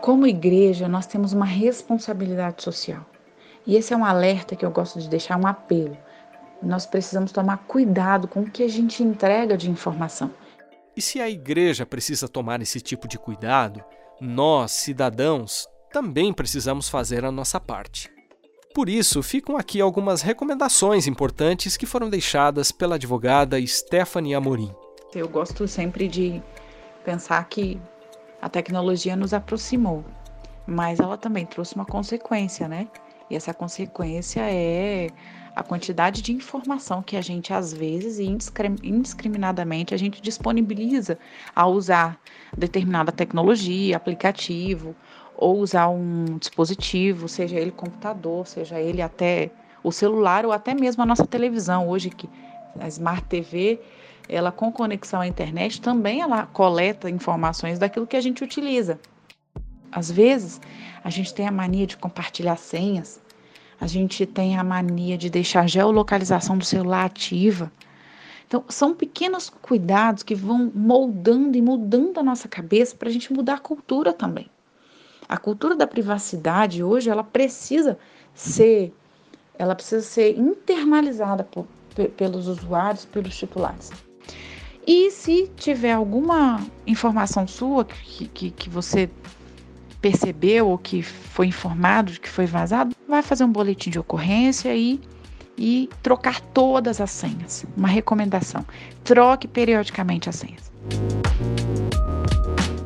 Como 0.01 0.27
igreja, 0.27 0.89
nós 0.89 1.07
temos 1.07 1.31
uma 1.31 1.45
responsabilidade 1.45 2.61
social. 2.61 3.05
E 3.65 3.77
esse 3.77 3.93
é 3.93 3.97
um 3.97 4.03
alerta 4.03 4.55
que 4.55 4.65
eu 4.65 4.71
gosto 4.71 4.99
de 4.99 5.07
deixar, 5.07 5.37
um 5.37 5.47
apelo. 5.47 5.97
Nós 6.61 6.85
precisamos 6.85 7.31
tomar 7.31 7.57
cuidado 7.65 8.27
com 8.27 8.41
o 8.41 8.49
que 8.49 8.63
a 8.63 8.67
gente 8.67 9.01
entrega 9.01 9.55
de 9.55 9.69
informação. 9.69 10.29
E 10.95 11.01
se 11.01 11.21
a 11.21 11.29
igreja 11.29 11.85
precisa 11.85 12.27
tomar 12.27 12.61
esse 12.61 12.81
tipo 12.81 13.07
de 13.07 13.17
cuidado, 13.17 13.81
nós, 14.19 14.71
cidadãos, 14.71 15.67
também 15.93 16.33
precisamos 16.33 16.89
fazer 16.89 17.23
a 17.23 17.31
nossa 17.31 17.59
parte. 17.59 18.11
Por 18.73 18.89
isso, 18.89 19.21
ficam 19.21 19.55
aqui 19.55 19.79
algumas 19.79 20.23
recomendações 20.23 21.05
importantes 21.05 21.77
que 21.77 21.85
foram 21.85 22.09
deixadas 22.09 22.71
pela 22.71 22.95
advogada 22.95 23.63
Stephanie 23.67 24.33
Amorim. 24.33 24.73
Eu 25.13 25.29
gosto 25.29 25.67
sempre 25.67 26.07
de 26.07 26.41
pensar 27.05 27.47
que 27.47 27.79
a 28.41 28.49
tecnologia 28.49 29.15
nos 29.15 29.35
aproximou, 29.35 30.03
mas 30.65 30.99
ela 30.99 31.15
também 31.15 31.45
trouxe 31.45 31.75
uma 31.75 31.85
consequência, 31.85 32.67
né? 32.67 32.87
E 33.29 33.35
essa 33.35 33.53
consequência 33.53 34.41
é 34.41 35.09
a 35.55 35.61
quantidade 35.61 36.23
de 36.23 36.33
informação 36.33 37.03
que 37.03 37.15
a 37.15 37.21
gente 37.21 37.53
às 37.53 37.71
vezes 37.71 38.17
indiscriminadamente 38.19 39.93
a 39.93 39.97
gente 39.97 40.19
disponibiliza 40.19 41.19
ao 41.55 41.73
usar 41.73 42.19
determinada 42.57 43.11
tecnologia, 43.11 43.95
aplicativo 43.95 44.95
ou 45.43 45.59
usar 45.59 45.89
um 45.89 46.37
dispositivo, 46.37 47.27
seja 47.27 47.59
ele 47.59 47.71
computador, 47.71 48.47
seja 48.47 48.79
ele 48.79 49.01
até 49.01 49.51
o 49.83 49.91
celular 49.91 50.45
ou 50.45 50.53
até 50.53 50.73
mesmo 50.73 51.03
a 51.03 51.05
nossa 51.05 51.27
televisão 51.27 51.89
hoje 51.89 52.09
que 52.09 52.29
a 52.79 52.87
Smart 52.87 53.23
TV, 53.25 53.77
ela 54.29 54.53
com 54.53 54.71
conexão 54.71 55.19
à 55.19 55.27
internet 55.27 55.81
também 55.81 56.21
ela 56.21 56.45
coleta 56.45 57.09
informações 57.09 57.77
daquilo 57.77 58.07
que 58.07 58.15
a 58.15 58.21
gente 58.21 58.41
utiliza. 58.41 58.97
Às 59.91 60.09
vezes, 60.09 60.61
a 61.03 61.09
gente 61.09 61.33
tem 61.33 61.45
a 61.45 61.51
mania 61.51 61.85
de 61.85 61.97
compartilhar 61.97 62.55
senhas, 62.55 63.21
a 63.81 63.85
gente 63.85 64.25
tem 64.25 64.57
a 64.57 64.63
mania 64.63 65.17
de 65.17 65.29
deixar 65.29 65.63
a 65.63 65.67
geolocalização 65.67 66.57
do 66.57 66.63
celular 66.63 67.03
ativa. 67.03 67.69
Então, 68.47 68.63
são 68.69 68.95
pequenos 68.95 69.49
cuidados 69.49 70.23
que 70.23 70.35
vão 70.35 70.71
moldando 70.73 71.57
e 71.57 71.61
mudando 71.61 72.17
a 72.17 72.23
nossa 72.23 72.47
cabeça 72.47 72.95
para 72.95 73.09
a 73.09 73.11
gente 73.11 73.33
mudar 73.33 73.55
a 73.55 73.59
cultura 73.59 74.13
também. 74.13 74.52
A 75.27 75.37
cultura 75.37 75.75
da 75.75 75.87
privacidade 75.87 76.83
hoje 76.83 77.09
ela 77.09 77.23
precisa 77.23 77.97
ser 78.33 78.93
ela 79.57 79.75
precisa 79.75 80.01
ser 80.01 80.37
internalizada 80.37 81.43
por, 81.43 81.67
pelos 82.17 82.47
usuários, 82.47 83.05
pelos 83.05 83.37
titulares. 83.37 83.91
E 84.85 85.11
se 85.11 85.49
tiver 85.55 85.93
alguma 85.93 86.59
informação 86.87 87.47
sua 87.47 87.85
que, 87.85 88.27
que, 88.27 88.51
que 88.51 88.69
você 88.69 89.09
percebeu 90.01 90.67
ou 90.67 90.77
que 90.77 91.01
foi 91.01 91.47
informado 91.47 92.11
de 92.11 92.19
que 92.19 92.27
foi 92.27 92.45
vazado, 92.45 92.95
vai 93.07 93.21
fazer 93.21 93.45
um 93.45 93.51
boletim 93.51 93.89
de 93.89 93.99
ocorrência 93.99 94.75
e, 94.75 94.99
e 95.57 95.89
trocar 96.01 96.41
todas 96.41 96.99
as 96.99 97.11
senhas. 97.11 97.65
Uma 97.77 97.87
recomendação: 97.87 98.65
troque 99.03 99.47
periodicamente 99.47 100.27
as 100.27 100.35
senhas 100.35 100.73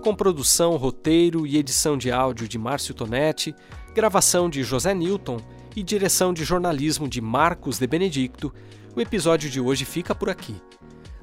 com 0.07 0.15
produção, 0.15 0.77
roteiro 0.77 1.45
e 1.45 1.57
edição 1.57 1.97
de 1.97 2.09
áudio 2.09 2.47
de 2.47 2.57
Márcio 2.57 2.93
Tonetti, 2.93 3.53
gravação 3.93 4.49
de 4.49 4.63
José 4.63 4.93
Newton 4.93 5.37
e 5.75 5.83
direção 5.83 6.33
de 6.33 6.45
jornalismo 6.45 7.09
de 7.09 7.19
Marcos 7.19 7.77
de 7.77 7.85
Benedicto, 7.85 8.53
o 8.95 9.01
episódio 9.01 9.49
de 9.49 9.59
hoje 9.59 9.83
fica 9.83 10.15
por 10.15 10.29
aqui. 10.29 10.55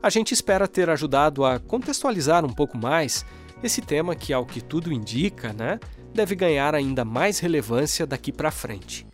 A 0.03 0.11
gente 0.11 0.33
espera 0.33 0.69
ter 0.69 0.91
ajudado 0.91 1.47
a 1.47 1.59
contextualizar 1.59 2.45
um 2.45 2.53
pouco 2.53 2.77
mais 2.77 3.25
esse 3.63 3.81
tema 3.81 4.15
que, 4.15 4.35
ao 4.35 4.45
que 4.45 4.61
tudo 4.61 4.93
indica, 4.93 5.55
né, 5.55 5.81
deve 6.13 6.35
ganhar 6.35 6.75
ainda 6.75 7.07
mais 7.07 7.39
relevância 7.39 8.07
daqui 8.07 8.31
para 8.31 8.51
frente. 8.51 9.07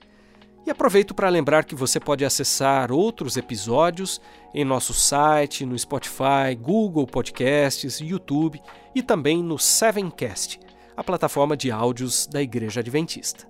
E 0.66 0.70
aproveito 0.70 1.14
para 1.14 1.28
lembrar 1.28 1.64
que 1.64 1.76
você 1.76 2.00
pode 2.00 2.24
acessar 2.24 2.90
outros 2.90 3.36
episódios 3.36 4.20
em 4.54 4.64
nosso 4.64 4.92
site, 4.92 5.64
no 5.64 5.78
Spotify, 5.78 6.54
Google 6.58 7.06
Podcasts, 7.06 8.00
YouTube 8.00 8.60
e 8.94 9.02
também 9.02 9.42
no 9.42 9.58
Sevencast, 9.58 10.60
a 10.96 11.04
plataforma 11.04 11.56
de 11.56 11.70
áudios 11.70 12.26
da 12.26 12.42
Igreja 12.42 12.80
Adventista. 12.80 13.48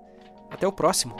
Até 0.50 0.66
o 0.66 0.72
próximo! 0.72 1.14